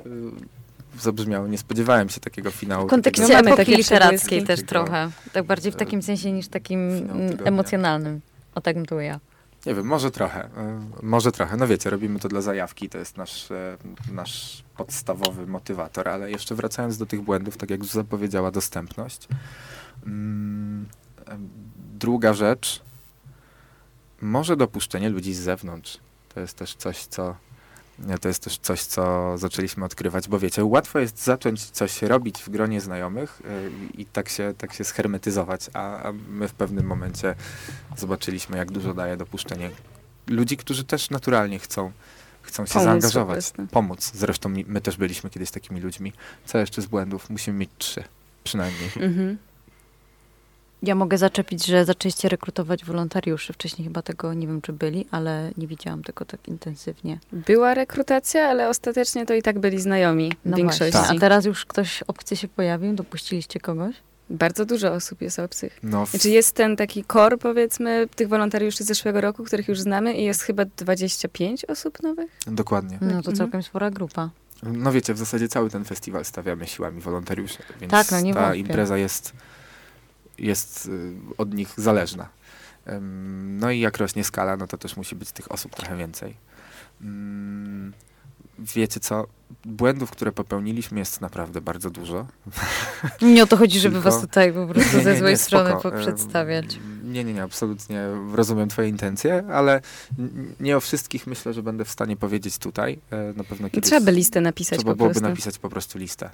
zabrzmiało. 1.02 1.48
Nie 1.48 1.58
spodziewałem 1.58 2.10
się 2.10 2.20
takiego 2.20 2.52
finału. 2.52 2.88
W 2.88 2.90
kontekście 2.90 3.24
No 3.28 3.30
mamy 3.34 3.48
epoki 3.50 3.66
takie 3.66 3.78
literackiej 3.78 4.44
też 4.44 4.60
Takiego- 4.60 4.70
trochę. 4.70 5.10
Tak 5.34 5.44
bardziej 5.46 5.72
w 5.72 5.76
takim 5.76 6.02
sensie 6.02 6.32
niż 6.32 6.48
takim 6.48 6.80
mm, 6.90 7.38
emocjonalnym. 7.46 8.22
O 8.56 8.62
tak 8.62 8.76
bym 8.76 8.86
to 8.86 9.00
ja. 9.00 9.20
Nie 9.66 9.76
wiem, 9.76 9.86
może 9.86 10.12
trochę. 10.12 10.46
y, 10.46 10.50
Może 11.02 11.32
trochę. 11.32 11.58
No 11.58 11.68
wiecie, 11.68 11.90
robimy 11.90 12.20
to 12.20 12.28
dla 12.28 12.42
zajawki, 12.42 12.90
to 12.90 12.98
jest 12.98 13.18
nasz, 13.18 13.52
e, 13.52 13.78
nasz 14.14 14.64
podstawowy 14.78 15.48
motywator, 15.48 16.10
ale 16.10 16.32
jeszcze 16.32 16.56
wracając 16.56 16.98
do 16.98 17.06
tych 17.06 17.22
błędów, 17.22 17.58
tak 17.58 17.70
jak 17.70 17.80
już 17.80 17.90
zapowiedziała, 17.90 18.52
dostępność. 18.52 19.28
Druga 22.00 22.34
rzecz, 22.34 22.82
może 24.22 24.58
dopuszczenie 24.58 25.10
ludzi 25.10 25.34
z 25.34 25.40
zewnątrz. 25.40 25.98
To 26.34 26.40
jest 26.40 26.58
też 26.58 26.76
coś, 26.76 27.06
co 27.06 27.36
to 28.22 28.28
jest 28.28 28.44
też 28.44 28.58
coś, 28.58 28.82
co 28.82 29.38
zaczęliśmy 29.38 29.86
odkrywać, 29.86 30.28
bo 30.28 30.40
wiecie, 30.40 30.66
łatwo 30.66 31.00
jest 31.00 31.24
zacząć 31.24 31.70
coś 31.70 32.02
robić 32.02 32.44
w 32.44 32.50
gronie 32.50 32.82
znajomych 32.82 33.42
y, 33.42 33.72
i 33.98 34.06
tak 34.06 34.30
się, 34.30 34.54
tak 34.58 34.74
się 34.74 34.84
schermetyzować, 34.84 35.70
a, 35.74 36.04
a 36.04 36.12
my 36.30 36.48
w 36.48 36.54
pewnym 36.54 36.86
momencie 36.86 37.36
zobaczyliśmy, 37.98 38.58
jak 38.58 38.72
dużo 38.72 38.94
daje 38.94 39.18
dopuszczenie 39.18 39.72
ludzi, 40.28 40.58
którzy 40.58 40.84
też 40.84 41.10
naturalnie 41.10 41.60
chcą, 41.60 41.92
chcą 42.42 42.66
się 42.66 42.74
Pomóc 42.74 42.84
po 42.84 42.84
zaangażować, 42.84 43.54
pomóc. 43.72 44.12
Zresztą 44.16 44.50
my 44.68 44.82
też 44.82 44.98
byliśmy 44.98 45.30
kiedyś 45.30 45.52
takimi 45.52 45.82
ludźmi. 45.82 46.14
Co 46.46 46.58
jeszcze 46.58 46.82
z 46.82 46.86
błędów? 46.86 47.30
Musimy 47.30 47.58
mieć 47.58 47.70
trzy, 47.78 48.04
przynajmniej. 48.44 48.90
Mhm. 48.96 49.38
Ja 50.86 50.96
mogę 50.96 51.18
zaczepić, 51.18 51.66
że 51.66 51.86
zaczęliście 51.86 52.30
rekrutować 52.30 52.86
wolontariuszy. 52.86 53.54
Wcześniej 53.54 53.88
chyba 53.88 54.02
tego 54.02 54.34
nie 54.34 54.48
wiem, 54.48 54.62
czy 54.62 54.74
byli, 54.74 55.06
ale 55.12 55.52
nie 55.58 55.68
widziałam 55.68 56.04
tego 56.04 56.26
tak 56.26 56.48
intensywnie. 56.48 57.20
Była 57.32 57.74
rekrutacja, 57.74 58.42
ale 58.48 58.70
ostatecznie 58.70 59.26
to 59.26 59.34
i 59.34 59.42
tak 59.42 59.60
byli 59.60 59.82
znajomi 59.82 60.32
w 60.46 60.50
No 60.50 60.58
większości. 60.58 60.92
właśnie. 60.98 61.18
A 61.18 61.20
teraz 61.20 61.46
już 61.46 61.66
ktoś 61.66 62.04
obcy 62.08 62.36
się 62.36 62.48
pojawił? 62.48 62.94
Dopuściliście 62.94 63.60
kogoś? 63.60 63.96
Bardzo 64.30 64.66
dużo 64.66 64.94
osób 64.94 65.22
jest 65.22 65.40
obcych. 65.40 65.80
No, 65.84 66.06
w, 66.06 66.10
Znaczy 66.10 66.30
jest 66.30 66.56
ten 66.56 66.76
taki 66.76 67.04
kor, 67.04 67.40
powiedzmy, 67.40 68.08
tych 68.16 68.28
wolontariuszy 68.28 68.84
z 68.84 68.88
zeszłego 68.88 69.22
roku, 69.22 69.44
których 69.44 69.68
już 69.68 69.80
znamy 69.80 70.14
i 70.14 70.24
jest 70.24 70.42
chyba 70.42 70.66
25 70.78 71.66
osób 71.66 72.04
nowych. 72.04 72.32
dokładnie. 72.48 72.98
No 73.02 73.10
to 73.10 73.16
Mhm. 73.18 73.36
całkiem 73.36 73.64
spora 73.64 73.92
grupa. 73.92 74.30
No 74.64 74.92
wiecie, 74.92 75.14
w 75.14 75.18
zasadzie 75.18 75.48
cały 75.48 75.70
ten 75.70 75.86
festiwal 75.86 76.26
stawiamy 76.26 76.68
siłami 76.68 77.02
wolontariuszy, 77.02 77.58
więc 77.82 77.92
Tak, 77.92 78.12
no 78.12 78.20
nie 78.22 78.34
ta 78.34 78.42
wątpię. 78.42 78.60
impreza 78.60 78.98
jest, 78.98 79.34
jest 80.38 80.86
y, 80.86 81.14
od 81.38 81.54
nich 81.54 81.74
zależna. 81.78 82.30
No 83.44 83.72
i 83.72 83.80
jak 83.80 83.98
rośnie 83.98 84.24
skala, 84.24 84.58
no 84.58 84.68
to 84.68 84.78
też 84.78 84.98
musi 84.98 85.16
być 85.16 85.32
tych 85.32 85.52
osób 85.52 85.76
trochę 85.76 85.98
więcej. 85.98 86.36
Ym, 87.02 87.94
Wiecie 88.60 89.00
co, 89.00 89.28
błędów, 89.66 90.12
które 90.12 90.32
popełniliśmy 90.32 91.00
jest 91.00 91.22
naprawdę 91.22 91.62
bardzo 91.62 91.90
dużo. 91.90 92.28
Nie 93.22 93.44
o 93.44 93.48
to 93.48 93.58
chodzi, 93.58 93.80
żeby 93.80 93.96
Tylko- 93.96 94.12
was 94.12 94.22
tutaj 94.22 94.54
po 94.54 94.68
prostu 94.68 94.92
Nie, 94.92 94.98
nie, 94.98 95.04
ze 95.04 95.14
nie, 95.14 95.20
złej 95.20 95.38
spoko. 95.38 95.46
strony 95.48 95.72
Ym, 95.76 95.82
poprzedstawiać. 95.82 96.80
Nie, 97.04 97.24
nie, 97.24 97.34
nie, 97.34 97.44
absolutnie 97.44 98.02
rozumiem 98.34 98.70
twoje 98.70 98.90
intencje, 98.90 99.44
ale 99.54 99.82
nie 100.60 100.78
o 100.78 100.80
wszystkich 100.80 101.28
myślę, 101.28 101.54
że 101.54 101.64
będę 101.64 101.86
w 101.86 101.90
stanie 101.90 102.18
powiedzieć 102.18 102.58
tutaj. 102.58 103.00
E, 103.12 103.34
Na 103.38 103.44
pewno 103.44 103.70
kiedyś 103.70 103.90
Trzeba 103.90 104.06
by 104.06 104.12
listę 104.12 104.42
napisać 104.42 104.80
trzeba 104.80 104.92
po 104.92 104.96
byłoby 104.98 105.14
prostu. 105.14 105.30
napisać 105.30 105.58
po 105.60 105.70
prostu 105.70 105.98
listę. 106.00 106.30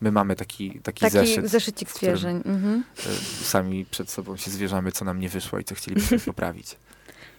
My 0.00 0.12
mamy 0.12 0.36
taki, 0.36 0.80
taki, 0.82 1.00
Taki 1.00 1.12
zeszyt. 1.12 1.48
zeszycik 1.50 1.90
zwierzeń. 1.90 2.36
Mhm. 2.36 2.84
Y, 3.06 3.44
sami 3.44 3.84
przed 3.90 4.10
sobą 4.10 4.36
się 4.36 4.50
zwierzamy, 4.50 4.92
co 4.92 5.04
nam 5.04 5.20
nie 5.20 5.28
wyszło 5.28 5.58
i 5.58 5.64
co 5.64 5.74
chcielibyśmy 5.74 6.18
poprawić. 6.32 6.76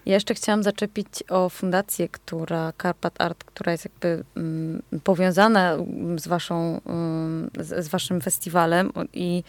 Ja 0.05 0.13
jeszcze 0.13 0.33
chciałam 0.33 0.63
zaczepić 0.63 1.07
o 1.29 1.49
fundację, 1.49 2.09
która, 2.09 2.73
Carpat 2.81 3.21
Art, 3.21 3.43
która 3.43 3.71
jest 3.71 3.85
jakby 3.85 4.23
mm, 4.37 4.81
powiązana 5.03 5.77
z, 6.15 6.27
waszą, 6.27 6.81
mm, 6.85 7.49
z, 7.59 7.85
z 7.85 7.87
waszym 7.87 8.21
festiwalem 8.21 8.91
i 9.13 9.43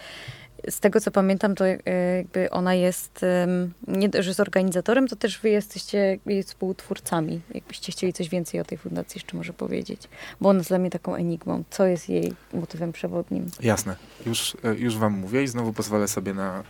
z 0.70 0.81
tego, 0.81 1.01
co 1.01 1.11
pamiętam, 1.11 1.55
to 1.55 1.66
e, 1.66 1.79
jakby 2.16 2.51
ona 2.51 2.75
jest, 2.75 3.25
nie 3.88 4.09
że 4.18 4.35
z 4.35 4.40
organizatorem, 4.40 5.09
to 5.09 5.16
też 5.16 5.38
wy 5.38 5.51
jesteście 5.51 6.18
jej 6.27 6.42
współtwórcami. 6.42 7.40
Jakbyście 7.55 7.92
chcieli 7.92 8.12
coś 8.12 8.29
więcej 8.29 8.61
o 8.61 8.64
tej 8.64 8.79
fundacji 8.79 9.18
jeszcze 9.18 9.37
może 9.37 9.53
powiedzieć. 9.53 10.09
Bo 10.40 10.48
ona 10.48 10.59
jest 10.59 10.70
dla 10.70 10.79
mnie 10.79 10.90
taką 10.90 11.14
enigmą. 11.14 11.64
Co 11.70 11.87
jest 11.87 12.09
jej 12.09 12.35
motywem 12.55 12.92
przewodnim? 12.92 13.51
Jasne. 13.61 13.96
Już, 14.27 14.57
e, 14.64 14.75
już 14.75 14.96
wam 14.96 15.12
mówię 15.12 15.42
i 15.42 15.48
znowu 15.48 15.72
pozwolę 15.72 16.09
sobie 16.09 16.35
na 16.35 16.61
e, 16.61 16.62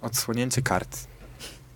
odsłonięcie 0.06 0.62
kart. 0.62 0.98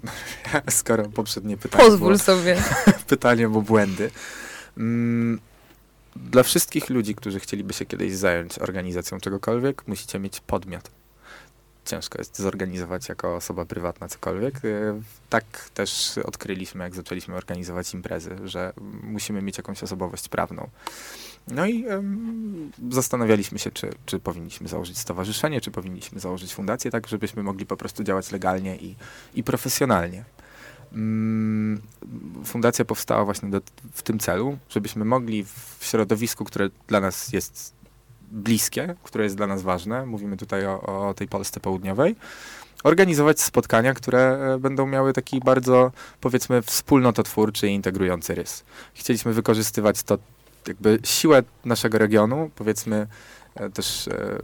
Skoro 0.71 1.09
poprzednie 1.09 1.57
pytanie 1.57 1.85
było, 1.85 1.91
Pozwól 1.91 2.19
sobie. 2.19 2.57
pytanie 3.09 3.49
było 3.49 3.63
błędy. 3.63 4.11
Mm, 4.77 5.41
Dla 6.17 6.43
wszystkich 6.43 6.91
ludzi, 6.91 7.15
którzy 7.15 7.41
chcieliby 7.41 7.73
się 7.73 7.87
kiedyś 7.87 8.15
zająć 8.15 8.59
organizacją 8.59 9.21
czegokolwiek, 9.21 9.89
musicie 9.89 10.19
mieć 10.19 10.41
podmiot. 10.41 10.91
Ciężko 11.85 12.19
jest 12.19 12.39
zorganizować 12.39 13.09
jako 13.09 13.37
osoba 13.37 13.65
prywatna 13.65 14.09
cokolwiek. 14.09 14.55
E, 14.65 15.01
Tak 15.29 15.45
też 15.75 16.19
odkryliśmy, 16.25 16.85
jak 16.85 16.95
zaczęliśmy 16.95 17.35
organizować 17.37 17.95
imprezy, 17.95 18.37
że 18.45 18.73
musimy 19.03 19.43
mieć 19.43 19.57
jakąś 19.57 19.83
osobowość 19.83 20.29
prawną. 20.29 20.69
No 21.49 21.67
i 21.67 21.85
zastanawialiśmy 22.91 23.59
się, 23.59 23.71
czy, 23.71 23.91
czy 24.07 24.19
powinniśmy 24.19 24.69
założyć 24.69 24.99
stowarzyszenie, 24.99 25.61
czy 25.61 25.71
powinniśmy 25.71 26.21
założyć 26.21 26.55
fundację, 26.55 26.91
tak 26.91 27.09
żebyśmy 27.09 27.43
mogli 27.43 27.67
po 27.67 27.77
prostu 27.77 28.05
działać 28.05 28.33
legalnie 28.33 28.77
i, 28.77 28.97
i 29.35 29.45
profesjonalnie. 29.45 30.25
Mm, 30.93 31.81
Fundacja 32.45 32.85
powstała 32.85 33.25
właśnie 33.25 33.51
do, 33.51 33.61
w 33.93 34.03
tym 34.03 34.19
celu, 34.19 34.59
żebyśmy 34.69 35.05
mogli 35.05 35.45
w 35.45 35.79
środowisku, 35.81 36.45
które 36.45 36.71
dla 36.89 37.01
nas 37.01 37.33
jest 37.33 37.75
bliskie, 38.31 38.95
które 39.03 39.25
jest 39.25 39.37
dla 39.37 39.47
nas 39.47 39.63
ważne, 39.63 40.07
mówimy 40.07 40.37
tutaj 40.37 40.67
o, 40.67 41.09
o 41.09 41.15
tej 41.15 41.29
Polsce 41.29 41.61
Południowej, 41.61 42.17
organizować 42.85 43.41
spotkania, 43.41 43.95
które 43.95 44.39
e, 44.55 44.59
będą 44.59 44.87
miały 44.87 45.13
taki 45.13 45.41
bardzo, 45.41 45.93
powiedzmy, 46.21 46.63
wspólnototwórczy 46.63 47.69
i 47.69 47.75
integrujący 47.75 48.35
rys. 48.35 48.65
Chcieliśmy 48.95 49.33
wykorzystywać 49.33 50.03
to, 50.03 50.19
jakby 50.69 50.99
siłę 51.05 51.43
naszego 51.65 51.99
regionu, 51.99 52.51
powiedzmy, 52.55 53.07
e, 53.55 53.71
też 53.71 54.09
e, 54.09 54.39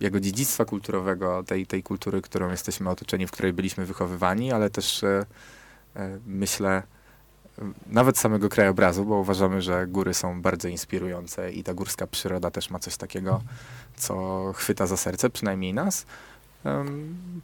jego 0.00 0.20
dziedzictwa 0.20 0.64
kulturowego, 0.64 1.44
tej, 1.46 1.66
tej 1.66 1.82
kultury, 1.82 2.22
którą 2.22 2.50
jesteśmy 2.50 2.90
otoczeni, 2.90 3.26
w 3.26 3.30
której 3.30 3.52
byliśmy 3.52 3.86
wychowywani, 3.86 4.52
ale 4.52 4.70
też 4.70 5.04
myślę 6.26 6.82
e, 7.58 7.62
nawet 7.86 8.18
samego 8.18 8.48
krajobrazu, 8.48 9.04
bo 9.04 9.14
uważamy, 9.14 9.62
że 9.62 9.86
góry 9.86 10.14
są 10.14 10.42
bardzo 10.42 10.68
inspirujące 10.68 11.52
i 11.52 11.62
ta 11.62 11.74
górska 11.74 12.06
przyroda 12.06 12.50
też 12.50 12.70
ma 12.70 12.78
coś 12.78 12.96
takiego, 12.96 13.40
co 13.96 14.52
chwyta 14.56 14.86
za 14.86 14.96
serce, 14.96 15.30
przynajmniej 15.30 15.74
nas. 15.74 16.06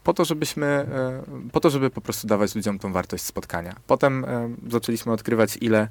Po 0.05 0.15
to, 0.15 0.25
żebyśmy, 0.25 0.67
e, 0.67 1.23
po 1.53 1.61
to, 1.61 1.71
żeby 1.71 1.91
po 1.91 2.01
prostu 2.01 2.27
dawać 2.27 2.55
ludziom 2.55 2.79
tą 2.79 2.93
wartość 2.93 3.25
spotkania. 3.25 3.77
Potem 3.87 4.25
em, 4.25 4.57
zaczęliśmy 4.71 5.13
odkrywać, 5.13 5.59
ile, 5.61 5.89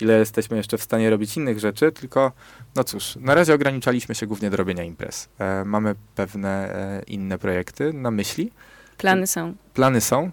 ile 0.00 0.18
jesteśmy 0.18 0.56
jeszcze 0.56 0.78
w 0.78 0.82
stanie 0.82 1.10
robić 1.10 1.36
innych 1.36 1.58
rzeczy, 1.58 1.92
tylko 1.92 2.32
no 2.76 2.84
cóż, 2.84 3.16
na 3.20 3.34
razie 3.34 3.54
ograniczaliśmy 3.54 4.14
się 4.14 4.26
głównie 4.26 4.50
do 4.50 4.56
robienia 4.56 4.84
imprez. 4.84 5.28
E, 5.38 5.64
Mamy 5.64 5.94
pewne 6.14 6.74
e, 6.74 7.02
inne 7.06 7.38
projekty 7.38 7.92
na 7.92 8.10
myśli. 8.10 8.52
Plany 8.98 9.26
są. 9.26 9.54
Plany 9.74 10.00
są, 10.00 10.30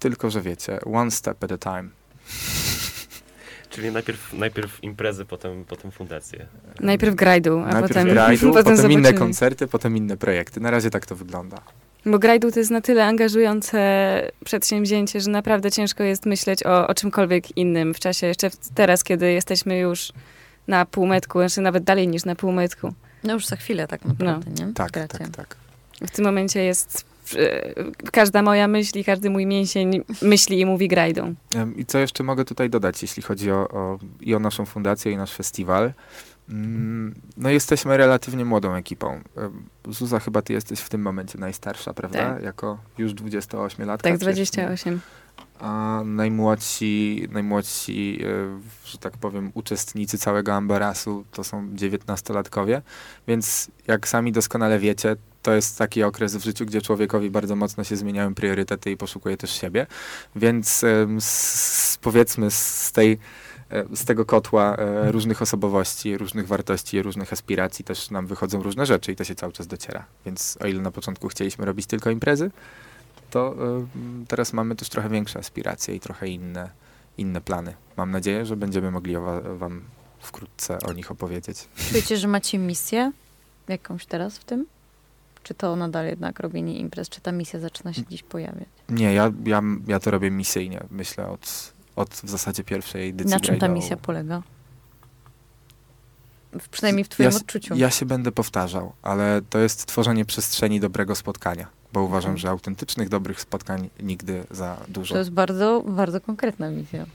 tylko 0.00 0.30
że 0.30 0.40
wiecie, 0.40 0.78
one 0.94 1.10
step 1.10 1.44
at 1.44 1.52
a 1.52 1.58
time. 1.58 1.88
Czyli 3.70 3.90
najpierw, 3.92 4.32
najpierw 4.32 4.84
imprezy, 4.84 5.24
potem, 5.24 5.64
potem 5.64 5.90
fundacje. 5.90 6.46
Najpierw 6.80 7.14
grajdu, 7.14 7.58
a 7.58 7.62
Najpierw 7.62 7.88
potem, 7.88 8.08
grajdu, 8.08 8.52
potem, 8.54 8.72
inne 8.74 8.76
zobaczymy. 8.76 9.12
koncerty, 9.18 9.66
potem 9.66 9.96
inne 9.96 10.16
projekty. 10.16 10.60
Na 10.60 10.70
razie 10.70 10.90
tak 10.90 11.06
to 11.06 11.16
wygląda. 11.16 11.56
Bo 12.06 12.18
grajdu 12.18 12.50
to 12.52 12.58
jest 12.58 12.70
na 12.70 12.80
tyle 12.80 13.06
angażujące 13.06 13.80
przedsięwzięcie, 14.44 15.20
że 15.20 15.30
naprawdę 15.30 15.70
ciężko 15.70 16.02
jest 16.02 16.26
myśleć 16.26 16.66
o, 16.66 16.86
o 16.86 16.94
czymkolwiek 16.94 17.56
innym 17.56 17.94
w 17.94 18.00
czasie, 18.00 18.26
jeszcze 18.26 18.50
w, 18.50 18.56
teraz, 18.74 19.04
kiedy 19.04 19.32
jesteśmy 19.32 19.78
już 19.78 20.12
na 20.68 20.86
półmetku, 20.86 21.38
znaczy 21.38 21.60
nawet 21.60 21.84
dalej 21.84 22.08
niż 22.08 22.24
na 22.24 22.34
półmetku. 22.34 22.94
No 23.24 23.32
już 23.32 23.46
za 23.46 23.56
chwilę 23.56 23.88
tak 23.88 24.04
naprawdę, 24.04 24.50
nie? 24.50 24.72
Tak, 24.72 24.90
Gracie. 24.90 25.18
tak, 25.18 25.28
tak. 25.28 25.56
W 26.00 26.10
tym 26.10 26.24
momencie 26.24 26.64
jest 26.64 27.04
każda 28.12 28.42
moja 28.42 28.68
myśl 28.68 28.98
i 28.98 29.04
każdy 29.04 29.30
mój 29.30 29.46
mięsień 29.46 30.00
myśli 30.22 30.60
i 30.60 30.66
mówi 30.66 30.88
grajdą. 30.88 31.34
I 31.76 31.86
co 31.86 31.98
jeszcze 31.98 32.24
mogę 32.24 32.44
tutaj 32.44 32.70
dodać, 32.70 33.02
jeśli 33.02 33.22
chodzi 33.22 33.50
o, 33.50 33.68
o, 33.68 33.98
i 34.20 34.34
o 34.34 34.38
naszą 34.38 34.66
fundację, 34.66 35.12
i 35.12 35.16
nasz 35.16 35.32
festiwal? 35.34 35.92
Mm, 36.48 37.14
No 37.36 37.50
jesteśmy 37.50 37.96
relatywnie 37.96 38.44
młodą 38.44 38.74
ekipą. 38.74 39.20
Zuza, 39.88 40.20
chyba 40.20 40.42
ty 40.42 40.52
jesteś 40.52 40.80
w 40.80 40.88
tym 40.88 41.02
momencie 41.02 41.38
najstarsza, 41.38 41.94
prawda? 41.94 42.34
Tak. 42.34 42.42
Jako 42.42 42.78
już 42.98 43.12
28-latka? 43.12 43.96
Tak, 43.96 44.18
czy 44.20 44.40
jeszcze 44.40 44.60
nie? 44.60 44.66
28. 44.66 45.00
A 45.60 46.02
najmłodsi, 46.04 47.28
najmłodsi, 47.30 48.18
e, 48.22 48.60
że 48.84 48.98
tak 48.98 49.12
powiem, 49.16 49.50
uczestnicy 49.54 50.18
całego 50.18 50.54
Ambarasu 50.54 51.24
to 51.32 51.44
są 51.44 51.68
19-latkowie, 51.68 52.80
więc 53.28 53.70
jak 53.86 54.08
sami 54.08 54.32
doskonale 54.32 54.78
wiecie, 54.78 55.16
to 55.42 55.54
jest 55.54 55.78
taki 55.78 56.02
okres 56.02 56.36
w 56.36 56.44
życiu, 56.44 56.66
gdzie 56.66 56.82
człowiekowi 56.82 57.30
bardzo 57.30 57.56
mocno 57.56 57.84
się 57.84 57.96
zmieniają 57.96 58.34
priorytety 58.34 58.90
i 58.90 58.96
poszukuje 58.96 59.36
też 59.36 59.60
siebie. 59.60 59.86
Więc 60.36 60.84
z, 61.20 61.98
powiedzmy 62.00 62.50
z 62.50 62.92
tej 62.92 63.18
e, 63.70 63.96
z 63.96 64.04
tego 64.04 64.24
kotła 64.24 64.76
e, 64.76 65.12
różnych 65.12 65.42
osobowości, 65.42 66.18
różnych 66.18 66.46
wartości, 66.46 67.02
różnych 67.02 67.32
aspiracji 67.32 67.84
też 67.84 68.10
nam 68.10 68.26
wychodzą 68.26 68.62
różne 68.62 68.86
rzeczy 68.86 69.12
i 69.12 69.16
to 69.16 69.24
się 69.24 69.34
cały 69.34 69.52
czas 69.52 69.66
dociera. 69.66 70.04
Więc 70.26 70.58
o 70.60 70.66
ile 70.66 70.82
na 70.82 70.90
początku 70.90 71.28
chcieliśmy 71.28 71.64
robić 71.64 71.86
tylko 71.86 72.10
imprezy, 72.10 72.50
to 73.30 73.56
teraz 74.28 74.52
mamy 74.52 74.76
też 74.76 74.88
trochę 74.88 75.08
większe 75.08 75.38
aspiracje 75.38 75.94
i 75.94 76.00
trochę 76.00 76.28
inne, 76.28 76.70
inne 77.18 77.40
plany. 77.40 77.74
Mam 77.96 78.10
nadzieję, 78.10 78.46
że 78.46 78.56
będziemy 78.56 78.90
mogli 78.90 79.16
wam 79.58 79.82
wkrótce 80.20 80.78
o 80.80 80.92
nich 80.92 81.10
opowiedzieć. 81.10 81.68
Czujecie, 81.88 82.16
że 82.16 82.28
macie 82.28 82.58
misję 82.58 83.12
jakąś 83.68 84.06
teraz 84.06 84.38
w 84.38 84.44
tym? 84.44 84.66
Czy 85.42 85.54
to 85.54 85.76
nadal 85.76 86.06
jednak 86.06 86.40
robienie 86.40 86.78
imprez? 86.78 87.08
Czy 87.08 87.20
ta 87.20 87.32
misja 87.32 87.60
zaczyna 87.60 87.92
się 87.92 88.02
dziś 88.10 88.22
pojawiać? 88.22 88.68
Nie, 88.88 89.14
ja, 89.14 89.32
ja, 89.44 89.62
ja 89.86 90.00
to 90.00 90.10
robię 90.10 90.30
misyjnie, 90.30 90.80
myślę, 90.90 91.26
od, 91.28 91.72
od 91.96 92.10
w 92.10 92.28
zasadzie 92.28 92.64
pierwszej 92.64 93.08
edycji. 93.08 93.30
Na 93.30 93.40
czym 93.40 93.58
ta 93.58 93.68
misja 93.68 93.96
polega? 93.96 94.42
W, 96.60 96.68
przynajmniej 96.68 97.04
w 97.04 97.08
twoim 97.08 97.30
ja, 97.30 97.36
odczuciu. 97.36 97.74
Ja 97.76 97.90
się 97.90 98.06
będę 98.06 98.32
powtarzał, 98.32 98.92
ale 99.02 99.40
to 99.50 99.58
jest 99.58 99.86
tworzenie 99.86 100.24
przestrzeni 100.24 100.80
dobrego 100.80 101.14
spotkania, 101.14 101.66
bo 101.92 102.02
uważam, 102.02 102.30
Mhm. 102.30 102.38
że 102.38 102.50
autentycznych, 102.50 103.08
dobrych 103.08 103.40
spotkań 103.40 103.90
nigdy 104.02 104.44
za 104.50 104.76
dużo. 104.88 105.14
To 105.14 105.18
jest 105.18 105.30
bardzo, 105.30 105.82
bardzo 105.86 106.20
konkretna 106.20 106.70
misja. 106.70 107.06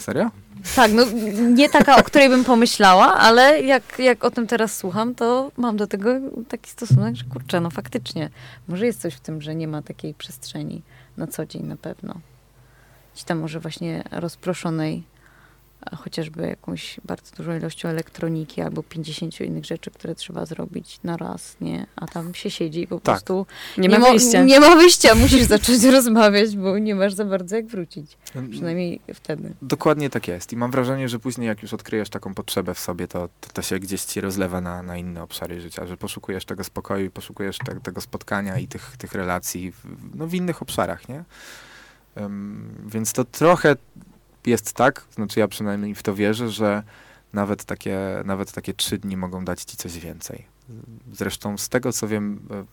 Serio? 0.00 0.30
Tak, 0.76 0.92
no 0.92 1.04
nie 1.50 1.68
taka, 1.68 1.96
o 1.96 2.02
której 2.02 2.28
bym 2.28 2.44
pomyślała, 2.44 3.14
ale 3.14 3.62
jak, 3.62 3.98
jak 3.98 4.24
o 4.24 4.30
tym 4.30 4.46
teraz 4.46 4.76
słucham, 4.76 5.14
to 5.14 5.52
mam 5.56 5.76
do 5.76 5.86
tego 5.86 6.10
taki 6.48 6.70
stosunek, 6.70 7.16
że 7.16 7.24
kurczę, 7.24 7.60
no 7.60 7.70
faktycznie, 7.70 8.30
może 8.68 8.86
jest 8.86 9.00
coś 9.00 9.14
w 9.14 9.20
tym, 9.20 9.42
że 9.42 9.54
nie 9.54 9.68
ma 9.68 9.82
takiej 9.82 10.14
przestrzeni 10.14 10.82
na 11.16 11.26
co 11.26 11.46
dzień 11.46 11.62
na 11.62 11.76
pewno. 11.76 12.14
Gdzieś 13.12 13.24
tam 13.24 13.38
może 13.38 13.60
właśnie 13.60 14.02
rozproszonej, 14.10 15.02
chociażby 15.96 16.46
jakąś 16.46 17.00
bardzo 17.04 17.36
dużą 17.36 17.56
ilością 17.56 17.88
elektroniki 17.88 18.60
albo 18.60 18.82
50 18.82 19.40
innych 19.40 19.64
rzeczy, 19.64 19.90
które 19.90 20.14
trzeba 20.14 20.46
zrobić 20.46 21.00
na 21.04 21.16
raz, 21.16 21.56
nie? 21.60 21.86
A 21.96 22.06
tam 22.06 22.34
się 22.34 22.50
siedzi 22.50 22.80
i 22.82 22.86
po 22.86 22.94
Tak. 23.00 23.02
prostu 23.02 23.46
Nie, 23.78 23.88
ma 23.88 23.98
mo- 23.98 24.10
wyjścia. 24.10 24.44
Nie 24.44 24.60
ma 24.60 24.76
wyjścia, 24.76 25.14
musisz 25.14 25.42
zacząć 25.54 25.84
rozmawiać, 25.84 26.56
bo 26.56 26.78
nie 26.78 26.94
masz 26.94 27.14
za 27.14 27.24
bardzo 27.24 27.56
jak 27.56 27.66
wrócić. 27.66 28.18
Przynajmniej 28.50 29.00
wtedy. 29.14 29.54
Dokładnie 29.62 30.10
tak 30.10 30.28
jest. 30.28 30.52
I 30.52 30.56
mam 30.56 30.70
wrażenie, 30.70 31.08
że 31.08 31.18
później 31.18 31.46
jak 31.48 31.62
już 31.62 31.74
odkryjesz 31.74 32.10
taką 32.10 32.34
potrzebę 32.34 32.74
w 32.74 32.78
sobie, 32.78 33.08
to, 33.08 33.28
to, 33.40 33.48
to 33.52 33.62
się 33.62 33.78
gdzieś 33.78 34.02
ci 34.02 34.20
rozlewa 34.20 34.60
na, 34.60 34.82
na 34.82 34.96
inne 34.96 35.22
obszary 35.22 35.60
życia, 35.60 35.86
że 35.86 35.96
poszukujesz 35.96 36.44
tego 36.44 36.64
spokoju, 36.64 37.04
i 37.06 37.10
poszukujesz 37.10 37.58
te, 37.58 37.80
tego 37.80 38.00
spotkania 38.00 38.58
i 38.58 38.68
tych, 38.68 38.96
tych 38.96 39.12
relacji 39.12 39.72
w, 39.72 39.84
no, 40.14 40.26
w 40.26 40.34
innych 40.34 40.62
obszarach, 40.62 41.08
nie? 41.08 41.24
Em, 42.14 42.74
więc 42.86 43.12
to 43.12 43.24
trochę 43.24 43.76
jest 44.46 44.72
tak, 44.72 45.04
znaczy 45.14 45.40
ja 45.40 45.48
przynajmniej 45.48 45.94
w 45.94 46.02
to 46.02 46.14
wierzę, 46.14 46.48
że 46.48 46.82
nawet 47.32 47.64
takie, 47.64 47.98
nawet 48.24 48.52
takie 48.52 48.74
trzy 48.74 48.98
dni 48.98 49.16
mogą 49.16 49.44
dać 49.44 49.62
ci 49.62 49.76
coś 49.76 49.98
więcej. 49.98 50.46
Zresztą 51.12 51.58
z 51.58 51.68
tego, 51.68 51.92
co 51.92 52.08
wiem, 52.08 52.40
e, 52.50 52.64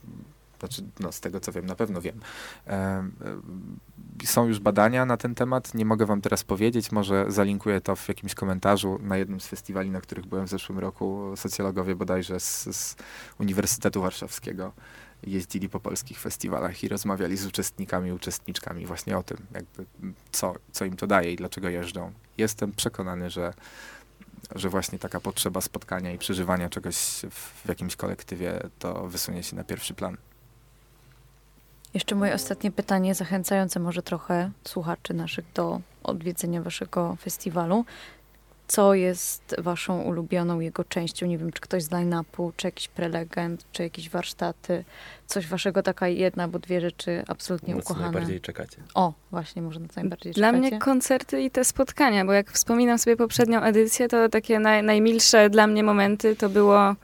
znaczy, 0.59 0.81
no 0.99 1.11
z 1.11 1.19
tego, 1.19 1.39
co 1.39 1.51
wiem, 1.51 1.65
na 1.65 1.75
pewno 1.75 2.01
wiem, 2.01 2.19
em, 2.65 3.11
em, 3.25 3.79
są 4.23 4.47
już 4.47 4.59
badania 4.59 5.05
na 5.05 5.17
ten 5.17 5.35
temat. 5.35 5.73
Nie 5.73 5.85
mogę 5.85 6.05
wam 6.05 6.21
teraz 6.21 6.43
powiedzieć, 6.43 6.91
może 6.91 7.25
zalinkuję 7.27 7.81
to 7.81 7.95
w 7.95 8.07
jakimś 8.07 8.35
komentarzu 8.35 8.99
na 9.01 9.17
jednym 9.17 9.39
z 9.39 9.47
festiwali, 9.47 9.89
na 9.89 10.01
których 10.01 10.25
byłem 10.25 10.47
w 10.47 10.49
zeszłym 10.49 10.79
roku. 10.79 11.33
Socjologowie 11.35 11.95
bodajże 11.95 12.39
z, 12.39 12.75
z 12.75 12.95
Uniwersytetu 13.39 14.01
Warszawskiego 14.01 14.71
jeździli 15.23 15.69
po 15.69 15.79
polskich 15.79 16.19
festiwalach 16.19 16.83
i 16.83 16.87
rozmawiali 16.87 17.37
z 17.37 17.45
uczestnikami, 17.45 18.11
uczestniczkami 18.11 18.85
właśnie 18.85 19.17
o 19.17 19.23
tym, 19.23 19.37
jakby 19.53 19.85
co, 20.31 20.55
co 20.71 20.85
im 20.85 20.95
to 20.95 21.07
daje 21.07 21.33
i 21.33 21.35
dlaczego 21.35 21.69
jeżdżą. 21.69 22.11
Jestem 22.37 22.71
przekonany, 22.71 23.29
że, 23.29 23.53
że 24.55 24.69
właśnie 24.69 24.99
taka 24.99 25.19
potrzeba 25.19 25.61
spotkania 25.61 26.11
i 26.11 26.17
przeżywania 26.17 26.69
czegoś 26.69 26.95
w, 27.31 27.63
w 27.65 27.69
jakimś 27.69 27.95
kolektywie 27.95 28.59
to 28.79 29.07
wysunie 29.07 29.43
się 29.43 29.55
na 29.55 29.63
pierwszy 29.63 29.93
plan. 29.93 30.17
Jeszcze 31.93 32.15
moje 32.15 32.33
ostatnie 32.33 32.71
pytanie, 32.71 33.15
zachęcające 33.15 33.79
może 33.79 34.03
trochę 34.03 34.51
słuchaczy 34.63 35.13
naszych 35.13 35.45
do 35.53 35.81
odwiedzenia 36.03 36.61
waszego 36.61 37.15
festiwalu. 37.21 37.85
Co 38.67 38.93
jest 38.93 39.55
waszą 39.57 40.01
ulubioną 40.01 40.59
jego 40.59 40.83
częścią? 40.83 41.25
Nie 41.25 41.37
wiem, 41.37 41.51
czy 41.51 41.61
ktoś 41.61 41.83
z 41.83 41.91
line-upu, 41.91 42.51
czy 42.57 42.67
jakiś 42.67 42.87
prelegent, 42.87 43.65
czy 43.71 43.83
jakieś 43.83 44.09
warsztaty. 44.09 44.83
Coś 45.27 45.47
waszego, 45.47 45.83
taka 45.83 46.07
jedna, 46.07 46.47
bo 46.47 46.59
dwie 46.59 46.81
rzeczy 46.81 47.23
absolutnie 47.27 47.75
Na 47.75 47.81
co 47.81 47.85
ukochane. 47.85 48.05
najbardziej 48.11 48.41
czekacie? 48.41 48.77
O, 48.93 49.13
właśnie, 49.31 49.61
może 49.61 49.79
na 49.79 49.87
co 49.87 50.01
najbardziej 50.01 50.33
Dla 50.33 50.47
czekacie? 50.51 50.69
mnie 50.69 50.79
koncerty 50.79 51.41
i 51.41 51.51
te 51.51 51.65
spotkania, 51.65 52.25
bo 52.25 52.33
jak 52.33 52.51
wspominam 52.51 52.99
sobie 52.99 53.17
poprzednią 53.17 53.61
edycję, 53.61 54.07
to 54.07 54.29
takie 54.29 54.59
naj, 54.59 54.83
najmilsze 54.83 55.49
dla 55.49 55.67
mnie 55.67 55.83
momenty 55.83 56.35
to 56.35 56.49
było 56.49 56.95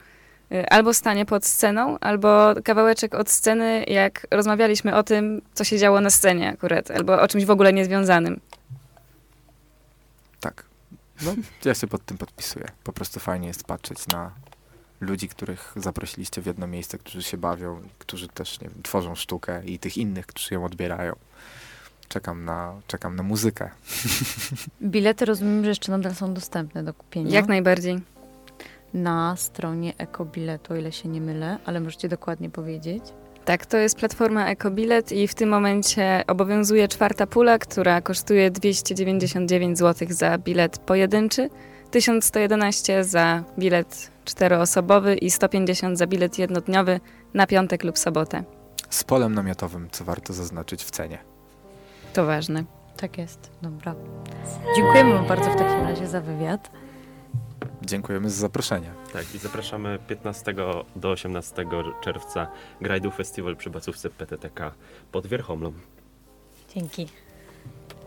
y, 0.52 0.69
albo 0.69 0.93
stanie 0.93 1.26
pod 1.26 1.45
sceną, 1.45 1.99
albo 1.99 2.54
kawałeczek 2.63 3.15
od 3.15 3.30
sceny, 3.30 3.84
jak 3.88 4.28
rozmawialiśmy 4.32 4.95
o 4.95 5.04
tym, 5.04 5.41
co 5.54 5.63
się 5.63 5.78
działo 5.78 6.02
na 6.02 6.10
scenie 6.10 6.49
akurat, 6.49 6.91
albo 6.91 7.21
o 7.21 7.28
czymś 7.28 7.45
w 7.45 7.52
ogóle 7.52 7.73
niezwiązanym. 7.73 8.39
Tak. 10.39 10.63
No, 11.21 11.36
ja 11.65 11.73
się 11.73 11.88
pod 11.88 12.06
tym 12.06 12.17
podpisuję. 12.17 12.65
Po 12.84 12.93
prostu 12.93 13.19
fajnie 13.19 13.47
jest 13.47 13.63
patrzeć 13.63 14.08
na 14.08 14.32
ludzi, 15.02 15.30
których 15.30 15.73
zaprosiliście 15.76 16.41
w 16.41 16.45
jedno 16.45 16.67
miejsce, 16.67 16.97
którzy 16.97 17.23
się 17.23 17.38
bawią, 17.38 17.82
którzy 17.99 18.28
też 18.28 18.62
nie 18.62 18.69
wiem, 18.69 18.84
tworzą 18.84 19.15
sztukę 19.15 19.65
i 19.65 19.80
tych 19.80 19.97
innych, 19.97 20.26
którzy 20.26 20.54
ją 20.54 20.65
odbierają. 20.65 21.15
Czekam 22.08 22.45
na, 22.45 22.82
czekam 22.88 23.15
na 23.15 23.23
muzykę. 23.23 23.69
Bilety 24.82 25.26
rozumiem, 25.26 25.63
że 25.63 25.69
jeszcze 25.69 25.91
nadal 25.91 26.15
są 26.15 26.34
dostępne 26.34 26.84
do 26.84 26.93
kupienia. 26.93 27.32
Jak 27.32 27.47
najbardziej. 27.47 28.02
Na 28.93 29.36
stronie 29.36 29.97
Ekobiletu, 29.97 30.73
o 30.73 30.76
ile 30.76 30.91
się 30.91 31.10
nie 31.10 31.21
mylę, 31.21 31.58
ale 31.65 31.80
możecie 31.80 32.10
dokładnie 32.10 32.49
powiedzieć. 32.49 33.04
Tak, 33.45 33.65
to 33.65 33.77
jest 33.77 33.97
platforma 33.97 34.47
Ekobilet 34.47 35.12
i 35.12 35.27
w 35.27 35.36
tym 35.36 35.49
momencie 35.49 36.23
obowiązuje 36.27 36.88
czwarta 36.88 37.27
pula, 37.27 37.60
która 37.60 38.01
kosztuje 38.01 38.51
299 38.51 39.77
zł 39.77 40.08
za 40.12 40.38
bilet 40.38 40.77
pojedynczy, 40.77 41.49
1111 41.91 43.03
za 43.03 43.43
bilet 43.60 44.12
czteroosobowy 44.25 45.15
i 45.15 45.32
150 45.32 45.97
za 45.97 46.08
bilet 46.08 46.39
jednodniowy 46.39 46.99
na 47.34 47.47
piątek 47.47 47.84
lub 47.84 47.97
sobotę. 47.97 48.43
Z 48.89 49.03
polem 49.03 49.36
namiotowym, 49.36 49.88
co 49.91 50.03
warto 50.06 50.34
zaznaczyć 50.34 50.84
w 50.84 50.91
cenie. 50.91 51.17
To 52.13 52.25
ważne. 52.25 52.63
Tak 52.97 53.17
jest, 53.17 53.51
dobra. 53.62 53.95
Dziękujemy 54.75 55.13
wam 55.13 55.27
bardzo 55.27 55.51
w 55.51 55.56
takim 55.56 55.88
razie 55.88 56.08
za 56.08 56.21
wywiad. 56.21 56.71
Dziękujemy 57.85 58.29
za 58.29 58.35
zaproszenie. 58.35 58.93
Tak, 59.13 59.35
i 59.35 59.37
zapraszamy 59.37 59.99
15 60.07 60.53
do 60.95 61.09
18 61.09 61.65
czerwca 62.03 62.47
Grajdu 62.81 63.11
Festiwal 63.11 63.55
przy 63.55 63.69
Bacówce 63.69 64.09
PTTK 64.09 64.71
pod 65.11 65.27
Wierchomlą. 65.27 65.73
Dzięki. 66.75 67.07